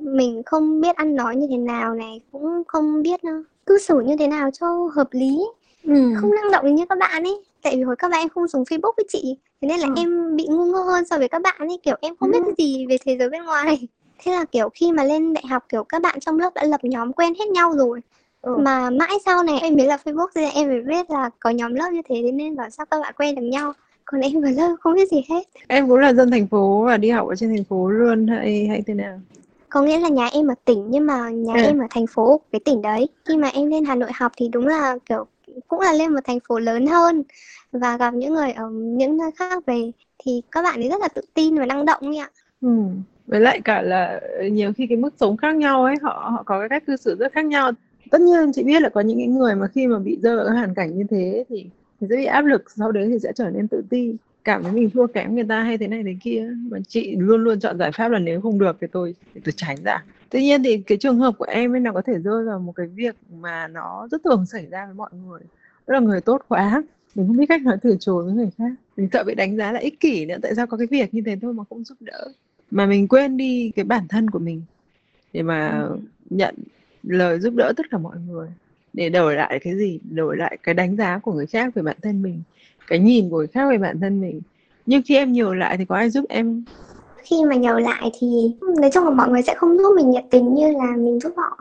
mình 0.00 0.42
không 0.46 0.80
biết 0.80 0.96
ăn 0.96 1.16
nói 1.16 1.36
như 1.36 1.46
thế 1.50 1.56
nào 1.56 1.94
này 1.94 2.20
cũng 2.32 2.62
không 2.68 3.02
biết 3.02 3.20
cư 3.66 3.78
xử 3.78 4.00
như 4.00 4.16
thế 4.18 4.26
nào 4.26 4.50
cho 4.60 4.90
hợp 4.94 5.08
lý 5.10 5.38
ừ. 5.84 6.12
không 6.20 6.30
năng 6.34 6.50
động 6.50 6.74
như 6.74 6.84
các 6.88 6.98
bạn 6.98 7.24
ấy 7.24 7.42
tại 7.62 7.76
vì 7.76 7.82
hồi 7.82 7.96
các 7.98 8.10
bạn 8.10 8.20
em 8.20 8.28
không 8.28 8.48
dùng 8.48 8.62
Facebook 8.62 8.92
với 8.96 9.06
chị 9.08 9.36
thế 9.60 9.68
nên 9.68 9.80
là 9.80 9.86
ừ. 9.86 9.94
em 9.96 10.36
bị 10.36 10.46
ngu 10.46 10.64
ngơ 10.64 10.80
hơn 10.80 11.04
so 11.10 11.18
với 11.18 11.28
các 11.28 11.42
bạn 11.42 11.58
ấy 11.58 11.78
kiểu 11.82 11.96
em 12.00 12.16
không 12.20 12.30
biết 12.30 12.42
ừ. 12.46 12.52
gì 12.58 12.86
về 12.86 12.96
thế 13.04 13.16
giới 13.18 13.28
bên 13.28 13.44
ngoài 13.44 13.88
thế 14.18 14.32
là 14.32 14.44
kiểu 14.44 14.68
khi 14.74 14.92
mà 14.92 15.04
lên 15.04 15.34
đại 15.34 15.44
học 15.46 15.64
kiểu 15.68 15.84
các 15.84 16.02
bạn 16.02 16.20
trong 16.20 16.38
lớp 16.38 16.54
đã 16.54 16.64
lập 16.64 16.80
nhóm 16.82 17.12
quen 17.12 17.34
hết 17.34 17.48
nhau 17.48 17.72
rồi 17.72 18.00
ừ. 18.46 18.56
mà 18.56 18.90
mãi 18.90 19.12
sau 19.24 19.42
này 19.42 19.58
em 19.60 19.76
biết 19.76 19.86
là 19.86 19.98
Facebook 20.04 20.28
thì 20.34 20.44
em 20.54 20.68
mới 20.68 20.80
biết 20.82 21.10
là 21.10 21.30
có 21.40 21.50
nhóm 21.50 21.74
lớp 21.74 21.90
như 21.92 22.00
thế 22.08 22.32
nên 22.32 22.56
bảo 22.56 22.70
sao 22.70 22.86
các 22.86 23.00
bạn 23.00 23.14
quen 23.18 23.34
được 23.34 23.42
nhau 23.42 23.72
còn 24.04 24.20
em 24.20 24.40
vào 24.40 24.52
lớp 24.52 24.76
không 24.80 24.94
biết 24.94 25.10
gì 25.10 25.24
hết 25.28 25.42
em 25.68 25.88
cũng 25.88 25.98
là 25.98 26.12
dân 26.12 26.30
thành 26.30 26.46
phố 26.46 26.84
và 26.86 26.96
đi 26.96 27.10
học 27.10 27.28
ở 27.28 27.36
trên 27.36 27.50
thành 27.50 27.64
phố 27.64 27.90
luôn 27.90 28.26
hay 28.26 28.66
hay 28.66 28.82
thế 28.86 28.94
nào 28.94 29.20
có 29.68 29.82
nghĩa 29.82 29.98
là 29.98 30.08
nhà 30.08 30.28
em 30.32 30.46
ở 30.46 30.54
tỉnh 30.64 30.86
nhưng 30.90 31.06
mà 31.06 31.30
nhà 31.30 31.54
ừ. 31.54 31.60
em 31.60 31.78
ở 31.78 31.86
thành 31.90 32.06
phố 32.06 32.40
cái 32.52 32.60
tỉnh 32.64 32.82
đấy 32.82 33.08
khi 33.24 33.36
mà 33.36 33.48
em 33.48 33.70
lên 33.70 33.84
Hà 33.84 33.94
Nội 33.94 34.10
học 34.14 34.32
thì 34.36 34.48
đúng 34.48 34.66
là 34.66 34.96
kiểu 35.08 35.26
cũng 35.68 35.80
là 35.80 35.92
lên 35.92 36.12
một 36.12 36.20
thành 36.24 36.38
phố 36.48 36.58
lớn 36.58 36.86
hơn 36.86 37.22
và 37.72 37.96
gặp 37.96 38.14
những 38.14 38.34
người 38.34 38.52
ở 38.52 38.68
những 38.70 39.16
nơi 39.16 39.30
khác 39.36 39.66
về 39.66 39.90
thì 40.18 40.42
các 40.50 40.62
bạn 40.62 40.80
ấy 40.80 40.88
rất 40.88 41.00
là 41.00 41.08
tự 41.08 41.22
tin 41.34 41.58
và 41.58 41.66
năng 41.66 41.84
động 41.86 42.00
ấy 42.00 42.16
ạ. 42.16 42.30
Ừ. 42.60 42.68
Với 43.26 43.40
lại 43.40 43.60
cả 43.64 43.82
là 43.82 44.20
nhiều 44.50 44.72
khi 44.76 44.86
cái 44.86 44.98
mức 44.98 45.14
sống 45.20 45.36
khác 45.36 45.54
nhau 45.54 45.84
ấy 45.84 45.94
họ 46.02 46.30
họ 46.32 46.42
có 46.46 46.58
cái 46.58 46.68
cách 46.68 46.82
cư 46.86 46.96
xử 46.96 47.16
rất 47.18 47.32
khác 47.32 47.44
nhau. 47.44 47.70
Tất 48.10 48.20
nhiên 48.20 48.52
chị 48.52 48.62
biết 48.62 48.82
là 48.82 48.88
có 48.88 49.00
những 49.00 49.38
người 49.38 49.54
mà 49.54 49.66
khi 49.66 49.86
mà 49.86 49.98
bị 49.98 50.18
rơi 50.22 50.36
vào 50.36 50.50
hoàn 50.50 50.74
cảnh 50.74 50.98
như 50.98 51.04
thế 51.10 51.44
thì 51.48 51.66
thì 52.00 52.06
sẽ 52.10 52.16
bị 52.16 52.24
áp 52.24 52.44
lực 52.44 52.70
sau 52.70 52.92
đấy 52.92 53.08
thì 53.12 53.18
sẽ 53.18 53.32
trở 53.32 53.50
nên 53.50 53.68
tự 53.68 53.82
ti. 53.90 54.14
Cảm 54.44 54.62
thấy 54.62 54.72
mình 54.72 54.90
thua 54.90 55.06
kém 55.06 55.34
người 55.34 55.44
ta 55.44 55.62
hay 55.62 55.78
thế 55.78 55.88
này 55.88 56.02
thế 56.02 56.16
kia. 56.22 56.48
Mà 56.70 56.78
chị 56.88 57.16
luôn 57.16 57.44
luôn 57.44 57.60
chọn 57.60 57.78
giải 57.78 57.92
pháp 57.92 58.08
là 58.08 58.18
nếu 58.18 58.40
không 58.40 58.58
được 58.58 58.76
thì 58.80 58.86
tôi 58.92 59.14
thì 59.34 59.40
tôi 59.44 59.52
tránh 59.56 59.76
ra. 59.84 60.04
Tuy 60.30 60.42
nhiên 60.42 60.62
thì 60.62 60.78
cái 60.78 60.98
trường 60.98 61.18
hợp 61.18 61.34
của 61.38 61.44
em 61.44 61.74
ấy 61.74 61.80
nó 61.80 61.92
có 61.92 62.02
thể 62.02 62.18
rơi 62.18 62.44
vào 62.44 62.58
một 62.58 62.72
cái 62.72 62.86
việc 62.86 63.16
mà 63.40 63.68
nó 63.68 64.08
rất 64.10 64.20
thường 64.24 64.46
xảy 64.46 64.66
ra 64.66 64.86
với 64.86 64.94
mọi 64.94 65.10
người. 65.26 65.40
Đó 65.86 65.94
là 65.94 66.00
người 66.00 66.20
tốt 66.20 66.42
quá. 66.48 66.82
Mình 67.14 67.26
không 67.26 67.36
biết 67.36 67.46
cách 67.48 67.62
nói 67.62 67.76
từ 67.82 67.96
chối 68.00 68.24
với 68.24 68.34
người 68.34 68.50
khác. 68.58 68.72
Mình 68.96 69.08
sợ 69.12 69.24
bị 69.26 69.34
đánh 69.34 69.56
giá 69.56 69.72
là 69.72 69.80
ích 69.80 70.00
kỷ 70.00 70.24
nữa. 70.26 70.36
Tại 70.42 70.54
sao 70.54 70.66
có 70.66 70.76
cái 70.76 70.86
việc 70.86 71.14
như 71.14 71.22
thế 71.26 71.36
thôi 71.42 71.52
mà 71.52 71.64
không 71.70 71.84
giúp 71.84 71.98
đỡ? 72.00 72.28
Mà 72.70 72.86
mình 72.86 73.08
quên 73.08 73.36
đi 73.36 73.72
cái 73.76 73.84
bản 73.84 74.08
thân 74.08 74.30
của 74.30 74.38
mình 74.38 74.62
để 75.32 75.42
mà 75.42 75.68
ừ. 75.68 75.98
nhận 76.30 76.54
lời 77.06 77.40
giúp 77.40 77.54
đỡ 77.54 77.72
tất 77.76 77.86
cả 77.90 77.98
mọi 77.98 78.16
người. 78.28 78.48
Để 78.92 79.08
đổi 79.08 79.34
lại 79.34 79.60
cái 79.62 79.76
gì? 79.76 80.00
Đổi 80.10 80.36
lại 80.36 80.58
cái 80.62 80.74
đánh 80.74 80.96
giá 80.96 81.18
của 81.18 81.32
người 81.32 81.46
khác 81.46 81.74
về 81.74 81.82
bản 81.82 81.96
thân 82.02 82.22
mình, 82.22 82.42
cái 82.86 82.98
nhìn 82.98 83.30
của 83.30 83.36
người 83.36 83.46
khác 83.46 83.70
về 83.70 83.78
bản 83.78 84.00
thân 84.00 84.20
mình. 84.20 84.40
Nhưng 84.86 85.02
khi 85.06 85.16
em 85.16 85.32
nhờ 85.32 85.54
lại 85.54 85.76
thì 85.76 85.84
có 85.84 85.94
ai 85.94 86.10
giúp 86.10 86.24
em? 86.28 86.64
Khi 87.22 87.36
mà 87.48 87.56
nhờ 87.56 87.78
lại 87.78 88.10
thì 88.20 88.56
nói 88.80 88.90
chung 88.90 89.04
là 89.04 89.10
mọi 89.10 89.28
người 89.28 89.42
sẽ 89.42 89.54
không 89.54 89.78
giúp 89.78 89.94
mình 89.96 90.10
nhiệt 90.10 90.24
tình 90.30 90.54
như 90.54 90.72
là 90.72 90.96
mình 90.96 91.20
giúp 91.20 91.32
họ. 91.36 91.58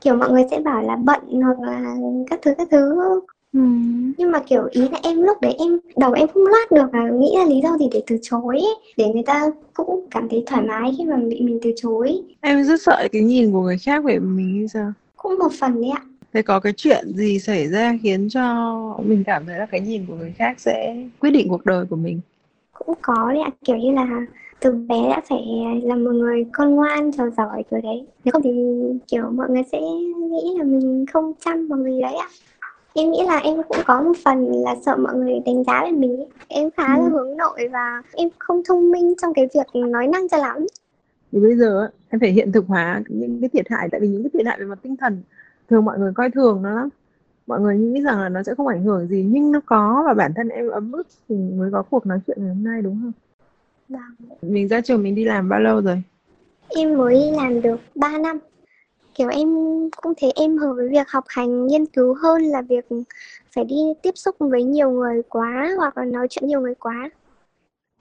Kiểu 0.00 0.14
mọi 0.14 0.30
người 0.30 0.44
sẽ 0.50 0.58
bảo 0.58 0.82
là 0.82 0.96
bận 0.96 1.20
hoặc 1.42 1.60
là 1.60 1.96
các 2.30 2.40
thứ 2.42 2.54
các 2.58 2.68
thứ. 2.70 2.96
Ừ. 3.52 3.60
Nhưng 4.18 4.30
mà 4.32 4.38
kiểu 4.48 4.68
ý 4.70 4.80
là 4.80 4.98
em 5.02 5.22
lúc 5.22 5.40
đấy 5.40 5.54
em 5.58 5.78
đầu 5.96 6.12
em 6.12 6.28
không 6.28 6.42
loát 6.46 6.72
được 6.72 6.86
và 6.92 7.08
nghĩ 7.18 7.34
là 7.38 7.44
lý 7.44 7.60
do 7.62 7.76
gì 7.78 7.88
để 7.92 8.02
từ 8.06 8.16
chối 8.22 8.58
ấy, 8.58 8.74
để 8.96 9.04
người 9.14 9.22
ta 9.26 9.50
cũng 9.74 10.06
cảm 10.10 10.28
thấy 10.28 10.42
thoải 10.46 10.62
mái 10.62 10.94
khi 10.98 11.04
mà 11.04 11.16
bị 11.16 11.40
mình 11.40 11.58
từ 11.62 11.72
chối. 11.76 12.20
Em 12.40 12.64
rất 12.64 12.82
sợ 12.82 13.08
cái 13.12 13.22
nhìn 13.22 13.52
của 13.52 13.60
người 13.60 13.78
khác 13.78 14.04
về 14.04 14.18
mình 14.18 14.60
như 14.60 14.66
sao? 14.66 14.92
Cũng 15.16 15.38
một 15.38 15.52
phần 15.60 15.80
đấy 15.82 15.90
ạ. 15.90 16.02
Thế 16.32 16.42
có 16.42 16.60
cái 16.60 16.72
chuyện 16.76 17.12
gì 17.14 17.38
xảy 17.38 17.68
ra 17.68 17.98
khiến 18.02 18.28
cho 18.28 18.74
mình 19.04 19.24
cảm 19.26 19.46
thấy 19.46 19.58
là 19.58 19.66
cái 19.66 19.80
nhìn 19.80 20.06
của 20.06 20.14
người 20.14 20.34
khác 20.38 20.60
sẽ 20.60 20.96
quyết 21.20 21.30
định 21.30 21.48
cuộc 21.48 21.66
đời 21.66 21.84
của 21.90 21.96
mình? 21.96 22.20
Cũng 22.72 22.94
có 23.02 23.32
đấy 23.32 23.42
ạ, 23.42 23.50
kiểu 23.64 23.76
như 23.76 23.92
là 23.92 24.06
từ 24.60 24.72
bé 24.72 25.08
đã 25.08 25.20
phải 25.28 25.42
là 25.82 25.94
một 25.94 26.10
người 26.12 26.44
con 26.52 26.74
ngoan 26.74 27.12
trò 27.12 27.24
giỏi 27.36 27.62
kiểu 27.70 27.80
đấy. 27.82 28.06
Nếu 28.24 28.32
không 28.32 28.42
thì 28.42 28.50
kiểu 29.08 29.30
mọi 29.30 29.50
người 29.50 29.62
sẽ 29.72 29.80
nghĩ 30.30 30.58
là 30.58 30.64
mình 30.64 31.04
không 31.12 31.32
chăm 31.44 31.68
hoặc 31.68 31.82
gì 31.84 32.00
đấy 32.00 32.14
ạ 32.14 32.28
em 32.94 33.10
nghĩ 33.10 33.22
là 33.26 33.38
em 33.38 33.62
cũng 33.68 33.78
có 33.86 34.02
một 34.02 34.12
phần 34.24 34.52
là 34.52 34.76
sợ 34.86 34.96
mọi 34.96 35.14
người 35.14 35.40
đánh 35.46 35.64
giá 35.64 35.82
về 35.84 35.92
mình 35.92 36.24
em 36.48 36.70
khá 36.76 36.94
ừ. 36.96 37.02
là 37.02 37.08
hướng 37.08 37.36
nội 37.36 37.68
và 37.72 38.02
em 38.12 38.28
không 38.38 38.62
thông 38.68 38.90
minh 38.90 39.14
trong 39.22 39.34
cái 39.34 39.48
việc 39.54 39.66
nói 39.74 40.06
năng 40.06 40.28
cho 40.28 40.36
lắm 40.36 40.66
thì 41.32 41.40
bây 41.40 41.56
giờ 41.56 41.88
em 42.08 42.20
phải 42.20 42.30
hiện 42.30 42.52
thực 42.52 42.66
hóa 42.66 43.02
những 43.08 43.40
cái 43.40 43.48
thiệt 43.48 43.66
hại 43.70 43.88
tại 43.92 44.00
vì 44.00 44.08
những 44.08 44.22
cái 44.22 44.30
thiệt 44.32 44.46
hại 44.46 44.58
về 44.60 44.66
mặt 44.66 44.78
tinh 44.82 44.96
thần 44.96 45.22
thường 45.70 45.84
mọi 45.84 45.98
người 45.98 46.12
coi 46.14 46.30
thường 46.30 46.62
nó 46.62 46.70
lắm 46.70 46.88
mọi 47.46 47.60
người 47.60 47.76
nghĩ 47.76 48.00
rằng 48.00 48.20
là 48.20 48.28
nó 48.28 48.42
sẽ 48.42 48.54
không 48.54 48.66
ảnh 48.66 48.84
hưởng 48.84 49.06
gì 49.06 49.26
nhưng 49.28 49.52
nó 49.52 49.60
có 49.66 50.02
và 50.06 50.14
bản 50.14 50.32
thân 50.36 50.48
em 50.48 50.68
ấm 50.68 50.92
ức 50.92 51.06
thì 51.28 51.36
mới 51.36 51.70
có 51.72 51.82
cuộc 51.82 52.06
nói 52.06 52.18
chuyện 52.26 52.38
ngày 52.40 52.48
hôm 52.48 52.64
nay 52.64 52.82
đúng 52.82 53.00
không? 53.02 53.12
Vâng. 53.88 54.28
Mình 54.42 54.68
ra 54.68 54.80
trường 54.80 55.02
mình 55.02 55.14
đi 55.14 55.24
làm 55.24 55.48
bao 55.48 55.60
lâu 55.60 55.80
rồi? 55.80 56.02
Em 56.68 56.96
mới 56.96 57.32
làm 57.36 57.62
được 57.62 57.80
3 57.94 58.18
năm 58.18 58.38
kiểu 59.14 59.28
em 59.28 59.48
cũng 59.96 60.12
thấy 60.20 60.32
em 60.34 60.58
hợp 60.58 60.72
với 60.76 60.88
việc 60.88 61.08
học 61.08 61.24
hành 61.28 61.66
nghiên 61.66 61.86
cứu 61.86 62.14
hơn 62.22 62.42
là 62.42 62.62
việc 62.62 62.84
phải 63.54 63.64
đi 63.64 63.76
tiếp 64.02 64.12
xúc 64.14 64.36
với 64.38 64.62
nhiều 64.62 64.90
người 64.90 65.22
quá 65.28 65.70
hoặc 65.78 65.98
là 65.98 66.04
nói 66.04 66.26
chuyện 66.30 66.46
nhiều 66.46 66.60
người 66.60 66.74
quá. 66.74 67.10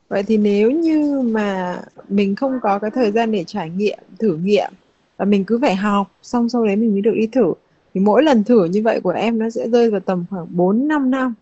Vậy 0.09 0.23
thì 0.23 0.37
nếu 0.37 0.71
như 0.71 1.21
mà 1.21 1.81
mình 2.09 2.35
không 2.35 2.59
có 2.61 2.79
cái 2.79 2.91
thời 2.91 3.11
gian 3.11 3.31
để 3.31 3.43
trải 3.47 3.69
nghiệm 3.69 3.99
thử 4.19 4.35
nghiệm 4.35 4.71
và 5.17 5.25
mình 5.25 5.43
cứ 5.45 5.59
phải 5.61 5.75
học 5.75 6.07
xong 6.21 6.49
sau 6.49 6.65
đấy 6.65 6.75
mình 6.75 6.91
mới 6.91 7.01
được 7.01 7.13
đi 7.15 7.27
thử 7.27 7.53
thì 7.93 8.01
mỗi 8.01 8.23
lần 8.23 8.43
thử 8.43 8.65
như 8.65 8.81
vậy 8.83 9.01
của 9.01 9.09
em 9.09 9.39
nó 9.39 9.49
sẽ 9.49 9.69
rơi 9.69 9.89
vào 9.89 9.99
tầm 9.99 10.25
khoảng 10.29 10.47
4 10.49 10.87
5 10.87 11.11
năm. 11.11 11.33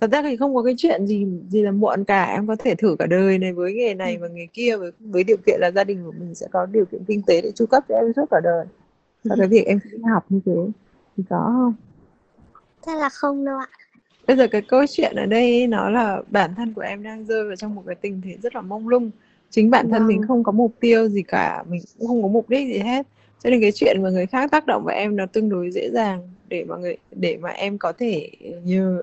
Thật 0.00 0.10
ra 0.12 0.22
thì 0.22 0.36
không 0.36 0.54
có 0.54 0.62
cái 0.62 0.74
chuyện 0.78 1.06
gì 1.06 1.26
gì 1.48 1.62
là 1.62 1.70
muộn 1.70 2.04
cả, 2.04 2.24
em 2.24 2.46
có 2.46 2.56
thể 2.56 2.74
thử 2.74 2.96
cả 2.98 3.06
đời 3.06 3.38
này 3.38 3.52
với 3.52 3.72
nghề 3.72 3.94
này 3.94 4.16
và 4.16 4.28
nghề 4.28 4.46
kia 4.52 4.76
với 4.76 4.92
với 5.00 5.24
điều 5.24 5.36
kiện 5.46 5.60
là 5.60 5.70
gia 5.70 5.84
đình 5.84 6.04
của 6.04 6.12
mình 6.18 6.34
sẽ 6.34 6.46
có 6.52 6.66
điều 6.66 6.84
kiện 6.84 7.04
kinh 7.04 7.22
tế 7.22 7.40
để 7.40 7.50
chu 7.54 7.66
cấp 7.66 7.84
cho 7.88 7.94
em 7.94 8.12
suốt 8.16 8.26
cả 8.30 8.40
đời 8.44 8.66
sau 9.24 9.36
cái 9.38 9.48
việc 9.48 9.66
em 9.66 9.78
đi 9.92 9.98
học 10.12 10.24
như 10.28 10.40
thế 10.46 10.52
thì 11.16 11.24
có 11.30 11.52
không 11.56 11.74
chắc 12.86 12.98
là 12.98 13.08
không 13.08 13.44
đâu 13.44 13.58
ạ 13.58 13.68
bây 14.26 14.36
giờ 14.36 14.46
cái 14.46 14.62
câu 14.62 14.84
chuyện 14.90 15.16
ở 15.16 15.26
đây 15.26 15.66
nó 15.66 15.90
là 15.90 16.22
bản 16.30 16.54
thân 16.54 16.72
của 16.72 16.80
em 16.80 17.02
đang 17.02 17.24
rơi 17.24 17.46
vào 17.46 17.56
trong 17.56 17.74
một 17.74 17.82
cái 17.86 17.94
tình 17.94 18.20
thế 18.24 18.36
rất 18.42 18.54
là 18.54 18.60
mông 18.60 18.88
lung 18.88 19.10
chính 19.50 19.70
bản 19.70 19.88
thân 19.90 19.98
vâng. 19.98 20.08
mình 20.08 20.22
không 20.28 20.44
có 20.44 20.52
mục 20.52 20.74
tiêu 20.80 21.08
gì 21.08 21.22
cả 21.22 21.64
mình 21.68 21.82
cũng 21.98 22.08
không 22.08 22.22
có 22.22 22.28
mục 22.28 22.48
đích 22.48 22.68
gì 22.74 22.78
hết 22.78 23.06
cho 23.44 23.50
nên 23.50 23.60
cái 23.60 23.72
chuyện 23.72 24.02
mà 24.02 24.10
người 24.10 24.26
khác 24.26 24.50
tác 24.50 24.66
động 24.66 24.84
vào 24.84 24.96
em 24.96 25.16
nó 25.16 25.26
tương 25.26 25.48
đối 25.48 25.70
dễ 25.70 25.90
dàng 25.92 26.28
để 26.48 26.64
mà 26.64 26.76
người 26.76 26.96
để 27.10 27.36
mà 27.36 27.50
em 27.50 27.78
có 27.78 27.92
thể 27.92 28.30
như 28.64 29.00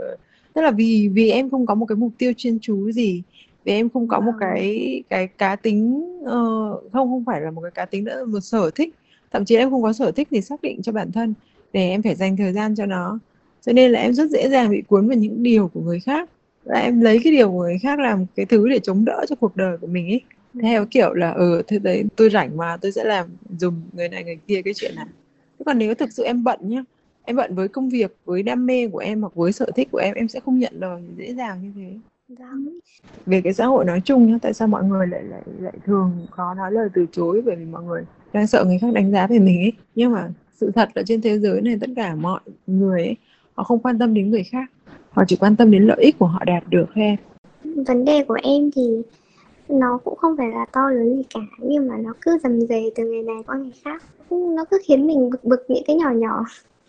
tức 0.54 0.62
là 0.62 0.72
vì 0.72 1.10
vì 1.14 1.32
em 1.32 1.50
không 1.50 1.66
có 1.66 1.76
một 1.76 1.86
cái 1.86 1.96
mục 1.96 2.12
tiêu 2.18 2.34
chuyên 2.38 2.60
chú 2.62 2.92
gì 2.92 3.24
vì 3.64 3.72
em 3.72 3.90
không 3.90 4.08
có 4.08 4.20
một 4.20 4.32
vâng. 4.32 4.40
cái 4.40 5.04
cái 5.10 5.28
cá 5.28 5.56
tính 5.56 6.02
uh, 6.22 6.92
không 6.94 7.10
không 7.10 7.24
phải 7.26 7.42
là 7.42 7.52
một 7.52 7.62
cái 7.62 7.72
cá 7.72 7.86
tính 7.86 8.04
nữa 8.04 8.26
một 8.26 8.40
sở 8.40 8.70
thích 8.76 8.96
thậm 9.32 9.46
chí 9.46 9.56
em 9.56 9.70
không 9.70 9.82
có 9.82 9.94
sở 9.94 10.12
thích 10.12 10.28
thì 10.32 10.42
xác 10.42 10.62
định 10.62 10.82
cho 10.82 10.92
bản 10.92 11.12
thân 11.12 11.34
để 11.74 11.90
em 11.90 12.02
phải 12.02 12.16
dành 12.16 12.38
thời 12.38 12.54
gian 12.54 12.76
cho 12.76 12.86
nó. 12.86 13.20
Cho 13.62 13.74
nên 13.74 13.92
là 13.92 14.00
em 14.00 14.14
rất 14.14 14.30
dễ 14.30 14.50
dàng 14.50 14.70
bị 14.70 14.82
cuốn 14.82 15.08
vào 15.08 15.18
những 15.18 15.44
điều 15.44 15.68
của 15.68 15.82
người 15.82 16.00
khác. 16.00 16.30
Và 16.64 16.80
em 16.80 17.02
lấy 17.02 17.20
cái 17.24 17.34
điều 17.34 17.52
của 17.52 17.62
người 17.62 17.78
khác 17.82 18.00
làm 18.00 18.26
cái 18.36 18.46
thứ 18.46 18.70
để 18.70 18.80
chống 18.80 19.06
đỡ 19.06 19.26
cho 19.30 19.36
cuộc 19.36 19.56
đời 19.56 19.78
của 19.78 19.88
mình 19.88 20.08
ấy. 20.08 20.22
Theo 20.62 20.86
kiểu 20.86 21.14
là 21.14 21.32
ừ 21.32 21.62
thế 21.68 21.80
đấy 21.80 22.04
tôi 22.16 22.30
rảnh 22.30 22.58
mà 22.58 22.78
tôi 22.78 22.92
sẽ 22.92 23.04
làm 23.04 23.28
dùng 23.58 23.82
người 23.94 24.10
này 24.10 24.24
người 24.24 24.38
kia 24.48 24.62
cái 24.62 24.74
chuyện 24.74 24.96
này. 24.96 25.06
Thế 25.60 25.64
còn 25.66 25.78
nếu 25.78 25.96
thực 25.96 26.12
sự 26.12 26.24
em 26.24 26.44
bận 26.44 26.60
nhá 26.62 26.84
em 27.26 27.36
bận 27.36 27.56
với 27.56 27.68
công 27.68 27.90
việc 27.90 28.16
với 28.26 28.44
đam 28.44 28.66
mê 28.66 28.88
của 28.88 29.00
em 29.00 29.22
hoặc 29.22 29.36
với 29.36 29.52
sở 29.52 29.66
thích 29.76 29.88
của 29.92 29.98
em 29.98 30.16
em 30.16 30.28
sẽ 30.28 30.40
không 30.40 30.60
nhận 30.60 30.74
lời 30.80 31.02
dễ 31.18 31.34
dàng 31.34 31.62
như 31.62 31.72
thế. 31.76 31.98
Vâng. 32.40 32.80
về 33.26 33.42
cái 33.42 33.54
xã 33.54 33.66
hội 33.66 33.86
nói 33.86 34.02
chung 34.06 34.32
nhá 34.32 34.38
tại 34.42 34.54
sao 34.54 34.68
mọi 34.68 34.84
người 34.84 35.08
lại 35.08 35.24
lại 35.24 35.42
lại 35.60 35.74
thường 35.86 36.28
có 36.32 36.54
nói 36.54 36.72
lời 36.72 36.90
từ 36.94 37.06
chối? 37.12 37.42
Bởi 37.46 37.56
vì 37.56 37.66
mọi 37.66 37.84
người 37.84 38.04
đang 38.34 38.48
sợ 38.48 38.64
người 38.64 38.78
khác 38.78 38.94
đánh 38.94 39.12
giá 39.12 39.28
về 39.28 39.40
mình 39.40 39.60
ấy. 39.60 39.74
Nhưng 39.96 40.12
mà 40.12 40.30
sự 40.54 40.72
thật 40.72 40.90
là 40.94 41.04
trên 41.06 41.22
thế 41.22 41.40
giới 41.40 41.62
này 41.62 41.78
tất 41.82 41.90
cả 41.96 42.16
mọi 42.16 42.40
người 42.68 43.02
ấy 43.02 43.16
họ 43.54 43.64
không 43.64 43.80
quan 43.80 44.00
tâm 44.00 44.14
đến 44.14 44.30
người 44.30 44.44
khác. 44.44 44.72
Họ 45.10 45.24
chỉ 45.28 45.36
quan 45.36 45.56
tâm 45.56 45.72
đến 45.72 45.84
lợi 45.84 45.98
ích 46.02 46.20
của 46.20 46.26
họ 46.26 46.44
đạt 46.46 46.64
được 46.70 46.86
thôi 46.96 47.18
vấn 47.64 48.06
đề 48.06 48.24
của 48.24 48.38
em 48.44 48.72
thì 48.76 49.02
nó 49.70 50.00
cũng 50.04 50.16
không 50.16 50.38
phải 50.38 50.48
là 50.50 50.66
to 50.72 50.90
lớn 50.90 51.18
gì 51.18 51.24
cả 51.34 51.40
nhưng 51.58 51.88
mà 51.88 51.98
nó 51.98 52.14
cứ 52.22 52.38
dầm 52.44 52.62
dề 52.62 52.90
từ 52.96 53.04
người 53.04 53.24
này 53.24 53.36
qua 53.48 53.56
người 53.58 53.72
khác. 53.84 54.04
Nó 54.30 54.66
cứ 54.72 54.82
khiến 54.86 55.08
mình 55.08 55.30
bực 55.30 55.44
bực 55.44 55.66
những 55.68 55.84
cái 55.88 55.96
nhỏ 55.96 56.10
nhỏ. 56.10 56.46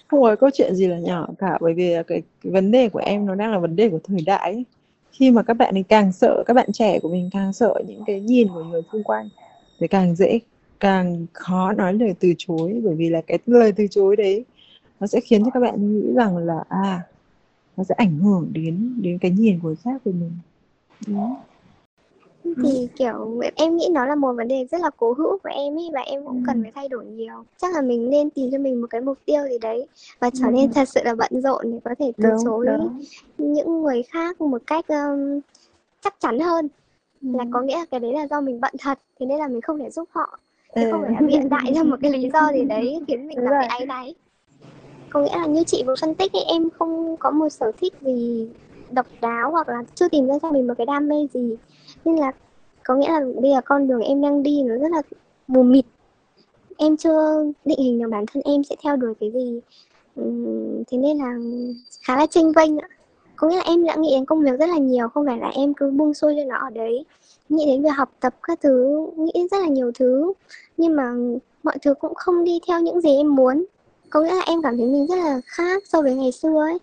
Không 0.08 0.22
có 0.22 0.36
câu 0.36 0.50
chuyện 0.54 0.74
gì 0.74 0.86
là 0.86 0.98
nhỏ 0.98 1.28
cả 1.38 1.58
bởi 1.60 1.74
vì 1.74 1.94
cái, 2.06 2.22
cái 2.42 2.52
vấn 2.52 2.70
đề 2.70 2.88
của 2.88 2.98
em 2.98 3.26
nó 3.26 3.34
đang 3.34 3.52
là 3.52 3.58
vấn 3.58 3.76
đề 3.76 3.88
của 3.88 3.98
thời 4.04 4.20
đại 4.26 4.52
ấy. 4.52 4.64
khi 5.12 5.30
mà 5.30 5.42
các 5.42 5.54
bạn 5.54 5.74
ấy 5.74 5.84
càng 5.88 6.12
sợ 6.12 6.42
các 6.46 6.54
bạn 6.54 6.72
trẻ 6.72 6.98
của 7.02 7.08
mình 7.08 7.30
càng 7.32 7.52
sợ 7.52 7.74
những 7.88 8.02
cái 8.06 8.20
nhìn 8.20 8.48
của 8.48 8.64
người 8.64 8.82
xung 8.92 9.02
quanh 9.02 9.28
thì 9.80 9.88
càng 9.88 10.14
dễ 10.14 10.40
càng 10.82 11.26
khó 11.32 11.72
nói 11.72 11.94
lời 11.94 12.14
từ 12.20 12.32
chối 12.38 12.80
bởi 12.84 12.94
vì 12.94 13.10
là 13.10 13.20
cái 13.26 13.38
lời 13.46 13.72
từ 13.76 13.86
chối 13.90 14.16
đấy 14.16 14.44
nó 15.00 15.06
sẽ 15.06 15.20
khiến 15.20 15.44
cho 15.44 15.50
các 15.54 15.60
bạn 15.60 15.74
nghĩ 15.92 16.12
rằng 16.14 16.36
là 16.36 16.64
à 16.68 17.02
nó 17.76 17.84
sẽ 17.84 17.94
ảnh 17.98 18.18
hưởng 18.18 18.48
đến 18.52 18.94
đến 19.02 19.18
cái 19.18 19.30
nhìn 19.30 19.60
của 19.60 19.68
người 19.68 19.76
khác 19.76 20.04
về 20.04 20.12
mình 20.12 20.32
Đúng. 21.06 21.34
thì 22.44 22.88
kiểu 22.96 23.40
em 23.56 23.76
nghĩ 23.76 23.88
nó 23.92 24.06
là 24.06 24.14
một 24.14 24.32
vấn 24.32 24.48
đề 24.48 24.66
rất 24.70 24.80
là 24.80 24.90
cố 24.96 25.12
hữu 25.12 25.38
của 25.38 25.50
em 25.52 25.78
ấy 25.78 25.90
và 25.92 26.00
em 26.00 26.24
cũng 26.26 26.44
cần 26.46 26.62
phải 26.62 26.72
thay 26.74 26.88
đổi 26.88 27.04
nhiều 27.04 27.44
chắc 27.56 27.74
là 27.74 27.82
mình 27.82 28.10
nên 28.10 28.30
tìm 28.30 28.50
cho 28.52 28.58
mình 28.58 28.80
một 28.80 28.86
cái 28.90 29.00
mục 29.00 29.18
tiêu 29.24 29.42
gì 29.50 29.58
đấy 29.58 29.86
và 30.20 30.30
trở 30.30 30.50
nên 30.50 30.72
thật 30.72 30.88
sự 30.88 31.00
là 31.04 31.14
bận 31.14 31.42
rộn 31.42 31.72
để 31.72 31.78
có 31.84 31.94
thể 31.98 32.12
từ 32.16 32.28
đúng, 32.30 32.44
chối 32.44 32.66
đúng. 32.66 33.02
những 33.38 33.82
người 33.82 34.02
khác 34.02 34.40
một 34.40 34.62
cách 34.66 34.84
um, 34.88 35.40
chắc 36.00 36.14
chắn 36.20 36.40
hơn 36.40 36.68
ừ. 37.22 37.28
là 37.38 37.44
có 37.52 37.60
nghĩa 37.60 37.78
là 37.78 37.84
cái 37.90 38.00
đấy 38.00 38.12
là 38.12 38.26
do 38.26 38.40
mình 38.40 38.60
bận 38.60 38.74
thật 38.80 38.98
thế 39.20 39.26
nên 39.26 39.38
là 39.38 39.48
mình 39.48 39.60
không 39.60 39.78
thể 39.78 39.90
giúp 39.90 40.08
họ 40.12 40.38
chứ 40.74 40.88
không 40.90 41.02
phải 41.02 41.12
là 41.12 41.20
biện 41.20 41.48
đại 41.48 41.72
ra 41.74 41.82
một 41.82 41.96
cái 42.02 42.10
lý 42.10 42.30
do 42.32 42.52
gì 42.52 42.64
đấy 42.68 43.00
khiến 43.08 43.26
mình 43.26 43.36
cảm 43.36 43.46
thấy 43.50 43.66
áy 43.66 43.86
náy. 43.86 44.14
Có 45.10 45.20
nghĩa 45.20 45.36
là 45.36 45.46
như 45.46 45.64
chị 45.66 45.82
vừa 45.86 45.94
phân 46.00 46.14
tích 46.14 46.32
ấy, 46.32 46.44
em 46.44 46.70
không 46.78 47.16
có 47.16 47.30
một 47.30 47.48
sở 47.48 47.72
thích 47.80 47.94
gì 48.00 48.48
độc 48.90 49.06
đáo 49.20 49.50
hoặc 49.50 49.68
là 49.68 49.82
chưa 49.94 50.08
tìm 50.08 50.26
ra 50.26 50.34
cho 50.42 50.52
mình 50.52 50.66
một 50.66 50.74
cái 50.78 50.86
đam 50.86 51.08
mê 51.08 51.26
gì. 51.34 51.56
Nên 52.04 52.16
là 52.16 52.32
có 52.84 52.94
nghĩa 52.94 53.08
là 53.08 53.20
bây 53.42 53.50
giờ 53.50 53.60
con 53.64 53.88
đường 53.88 54.00
em 54.00 54.22
đang 54.22 54.42
đi 54.42 54.62
nó 54.62 54.76
rất 54.76 54.92
là 54.92 55.02
mù 55.46 55.62
mịt. 55.62 55.84
Em 56.76 56.96
chưa 56.96 57.44
định 57.64 57.78
hình 57.78 57.98
được 57.98 58.08
bản 58.10 58.24
thân 58.32 58.42
em 58.44 58.64
sẽ 58.64 58.76
theo 58.82 58.96
đuổi 58.96 59.14
cái 59.20 59.30
gì. 59.30 59.60
Thế 60.86 60.98
nên 60.98 61.18
là 61.18 61.34
khá 62.02 62.16
là 62.16 62.26
tranh 62.26 62.52
vênh 62.52 62.78
ạ 62.78 62.88
có 63.42 63.48
nghĩa 63.48 63.56
là 63.56 63.62
em 63.66 63.84
đã 63.84 63.94
nghĩ 63.94 64.14
đến 64.14 64.24
công 64.24 64.40
việc 64.40 64.58
rất 64.58 64.68
là 64.68 64.78
nhiều 64.78 65.08
không 65.08 65.26
phải 65.26 65.38
là 65.38 65.48
em 65.48 65.74
cứ 65.74 65.90
buông 65.90 66.14
xuôi 66.14 66.34
cho 66.38 66.44
nó 66.48 66.56
ở 66.56 66.70
đấy. 66.70 67.04
Nghĩ 67.48 67.66
đến 67.66 67.82
việc 67.82 67.90
học 67.96 68.12
tập 68.20 68.34
các 68.42 68.60
thứ 68.62 69.06
nghĩ 69.16 69.32
rất 69.50 69.58
là 69.60 69.68
nhiều 69.68 69.92
thứ. 69.98 70.32
Nhưng 70.76 70.96
mà 70.96 71.12
mọi 71.62 71.78
thứ 71.82 71.94
cũng 71.94 72.14
không 72.14 72.44
đi 72.44 72.60
theo 72.68 72.80
những 72.80 73.00
gì 73.00 73.16
em 73.16 73.36
muốn. 73.36 73.64
Có 74.10 74.20
nghĩa 74.20 74.34
là 74.34 74.42
em 74.46 74.62
cảm 74.62 74.76
thấy 74.76 74.86
mình 74.86 75.06
rất 75.06 75.16
là 75.16 75.40
khác 75.44 75.82
so 75.86 76.02
với 76.02 76.14
ngày 76.14 76.32
xưa 76.32 76.60
ấy. 76.60 76.78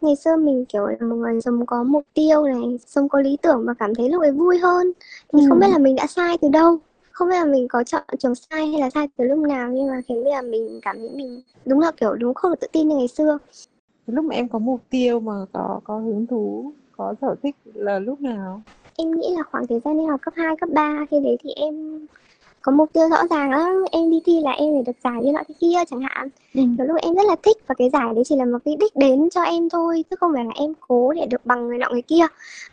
Ngày 0.00 0.16
xưa 0.16 0.36
mình 0.36 0.64
kiểu 0.64 0.86
là 0.86 1.06
một 1.06 1.16
người 1.16 1.40
sống 1.40 1.66
có 1.66 1.82
mục 1.82 2.04
tiêu 2.14 2.44
này 2.44 2.78
sống 2.86 3.08
có 3.08 3.20
lý 3.20 3.36
tưởng 3.42 3.64
và 3.66 3.74
cảm 3.78 3.94
thấy 3.94 4.08
lúc 4.08 4.22
ấy 4.22 4.30
vui 4.32 4.58
hơn. 4.58 4.92
Thì 5.32 5.40
ừ. 5.40 5.46
không 5.48 5.58
biết 5.58 5.68
là 5.70 5.78
mình 5.78 5.96
đã 5.96 6.06
sai 6.06 6.38
từ 6.42 6.48
đâu. 6.48 6.78
Không 7.10 7.28
biết 7.28 7.36
là 7.36 7.44
mình 7.44 7.68
có 7.68 7.84
chọn 7.84 8.02
trường 8.18 8.34
sai 8.34 8.66
hay 8.66 8.80
là 8.80 8.90
sai 8.90 9.08
từ 9.16 9.24
lúc 9.24 9.38
nào 9.38 9.70
nhưng 9.72 9.86
mà 9.86 10.00
khiến 10.08 10.24
bây 10.24 10.32
giờ 10.32 10.42
mình 10.42 10.80
cảm 10.82 10.96
thấy 10.98 11.10
mình 11.14 11.42
đúng 11.66 11.80
là 11.80 11.90
kiểu 11.90 12.14
đúng 12.14 12.34
không 12.34 12.50
được 12.50 12.60
tự 12.60 12.68
tin 12.72 12.88
như 12.88 12.96
ngày 12.96 13.08
xưa 13.08 13.38
lúc 14.06 14.24
mà 14.24 14.34
em 14.34 14.48
có 14.48 14.58
mục 14.58 14.80
tiêu 14.90 15.20
mà 15.20 15.32
có 15.52 15.80
có 15.84 15.98
hứng 15.98 16.26
thú 16.26 16.72
có 16.96 17.14
sở 17.20 17.34
thích 17.42 17.56
là 17.64 17.98
lúc 17.98 18.20
nào? 18.20 18.62
Em 18.96 19.10
nghĩ 19.10 19.26
là 19.36 19.42
khoảng 19.42 19.66
thời 19.66 19.80
gian 19.84 19.98
đi 19.98 20.04
học 20.04 20.20
cấp 20.22 20.34
2, 20.36 20.56
cấp 20.60 20.68
3 20.72 21.06
khi 21.10 21.20
đấy 21.20 21.36
thì 21.42 21.50
em 21.56 22.06
có 22.62 22.72
mục 22.72 22.92
tiêu 22.92 23.08
rõ 23.08 23.26
ràng 23.30 23.50
lắm. 23.50 23.84
Em 23.92 24.10
đi 24.10 24.20
thi 24.26 24.40
là 24.40 24.50
em 24.50 24.74
phải 24.74 24.82
được 24.86 25.00
giải 25.04 25.22
như 25.22 25.32
nọ 25.32 25.40
thế 25.48 25.54
kia 25.60 25.84
chẳng 25.90 26.00
hạn. 26.00 26.28
Ừ. 26.54 26.62
lúc 26.78 26.96
em 27.02 27.14
rất 27.14 27.26
là 27.26 27.36
thích 27.42 27.56
và 27.66 27.74
cái 27.78 27.90
giải 27.90 28.14
đấy 28.14 28.24
chỉ 28.26 28.36
là 28.36 28.44
một 28.44 28.58
cái 28.64 28.76
đích 28.80 28.96
đến 28.96 29.30
cho 29.30 29.42
em 29.42 29.68
thôi 29.68 30.04
chứ 30.10 30.16
không 30.20 30.32
phải 30.34 30.44
là 30.44 30.52
em 30.54 30.72
cố 30.88 31.12
để 31.12 31.26
được 31.26 31.46
bằng 31.46 31.68
người 31.68 31.78
nọ 31.78 31.90
người 31.90 32.02
kia 32.02 32.24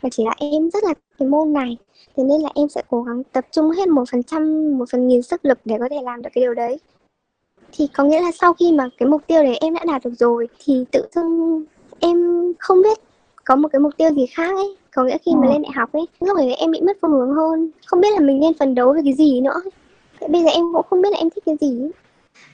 mà 0.02 0.08
chỉ 0.12 0.24
là 0.24 0.34
em 0.38 0.70
rất 0.70 0.84
là 0.84 0.94
cái 1.18 1.28
môn 1.28 1.52
này. 1.52 1.76
Thế 2.16 2.24
nên 2.24 2.40
là 2.40 2.50
em 2.54 2.68
sẽ 2.68 2.82
cố 2.88 3.02
gắng 3.02 3.22
tập 3.32 3.46
trung 3.50 3.70
hết 3.70 3.88
một 3.88 4.04
phần 4.12 4.22
trăm 4.22 4.72
một 4.78 4.84
phần 4.92 5.08
nghìn 5.08 5.22
sức 5.22 5.44
lực 5.44 5.58
để 5.64 5.76
có 5.78 5.88
thể 5.90 6.02
làm 6.02 6.22
được 6.22 6.30
cái 6.34 6.42
điều 6.42 6.54
đấy 6.54 6.78
thì 7.72 7.88
có 7.94 8.04
nghĩa 8.04 8.20
là 8.20 8.30
sau 8.32 8.54
khi 8.54 8.72
mà 8.72 8.88
cái 8.98 9.08
mục 9.08 9.22
tiêu 9.26 9.42
đấy 9.42 9.58
em 9.60 9.74
đã 9.74 9.84
đạt 9.86 10.04
được 10.04 10.14
rồi 10.18 10.48
thì 10.64 10.84
tự 10.90 11.06
dưng 11.14 11.64
em 12.00 12.16
không 12.58 12.82
biết 12.82 12.98
có 13.44 13.56
một 13.56 13.68
cái 13.72 13.80
mục 13.80 13.92
tiêu 13.96 14.10
gì 14.10 14.26
khác 14.26 14.54
ấy. 14.56 14.76
Có 14.94 15.04
nghĩa 15.04 15.18
khi 15.18 15.32
mà 15.34 15.46
ờ. 15.46 15.52
lên 15.52 15.62
đại 15.62 15.72
học 15.74 15.92
ấy 15.92 16.06
lúc 16.20 16.36
đấy 16.36 16.54
em 16.54 16.70
bị 16.70 16.80
mất 16.80 16.96
phương 17.02 17.10
hướng 17.10 17.34
hơn. 17.34 17.70
Không 17.86 18.00
biết 18.00 18.08
là 18.14 18.20
mình 18.20 18.40
nên 18.40 18.54
phấn 18.58 18.74
đấu 18.74 18.92
về 18.92 19.00
cái 19.04 19.12
gì 19.12 19.40
nữa. 19.40 19.62
Bây 20.28 20.42
giờ 20.42 20.48
em 20.48 20.64
cũng 20.72 20.86
không 20.90 21.02
biết 21.02 21.08
là 21.12 21.18
em 21.18 21.30
thích 21.30 21.44
cái 21.46 21.56
gì. 21.60 21.90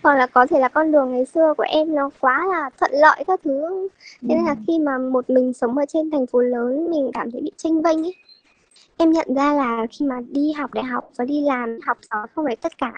Hoặc 0.02 0.14
là 0.14 0.26
có 0.26 0.46
thể 0.46 0.61
là 0.61 0.68
con 0.68 0.92
đường 0.92 1.12
ngày 1.12 1.25
xưa 1.25 1.54
của 1.56 1.64
em 1.68 1.94
nó 1.94 2.11
quá 2.20 2.46
là 2.50 2.70
thuận 2.80 2.90
lợi 2.92 3.25
các 3.26 3.40
thứ. 3.44 3.88
Thế 4.23 4.35
nên 4.35 4.44
là 4.44 4.50
ừ. 4.50 4.62
khi 4.66 4.78
mà 4.78 4.99
một 4.99 5.30
mình 5.30 5.52
sống 5.52 5.78
ở 5.78 5.85
trên 5.88 6.11
thành 6.11 6.26
phố 6.26 6.40
lớn 6.40 6.90
mình 6.90 7.11
cảm 7.14 7.30
thấy 7.30 7.40
bị 7.40 7.52
tranh 7.56 7.82
vênh 7.82 8.02
ấy. 8.02 8.14
Em 8.96 9.12
nhận 9.12 9.35
ra 9.35 9.54
là 9.54 9.87
khi 9.90 10.06
mà 10.06 10.20
đi 10.28 10.52
học 10.52 10.75
đại 10.75 10.85
học 10.85 11.11
và 11.16 11.25
đi 11.25 11.40
làm 11.40 11.78
học 11.87 11.99
đó 12.11 12.26
không 12.35 12.44
phải 12.44 12.56
tất 12.56 12.78
cả 12.78 12.92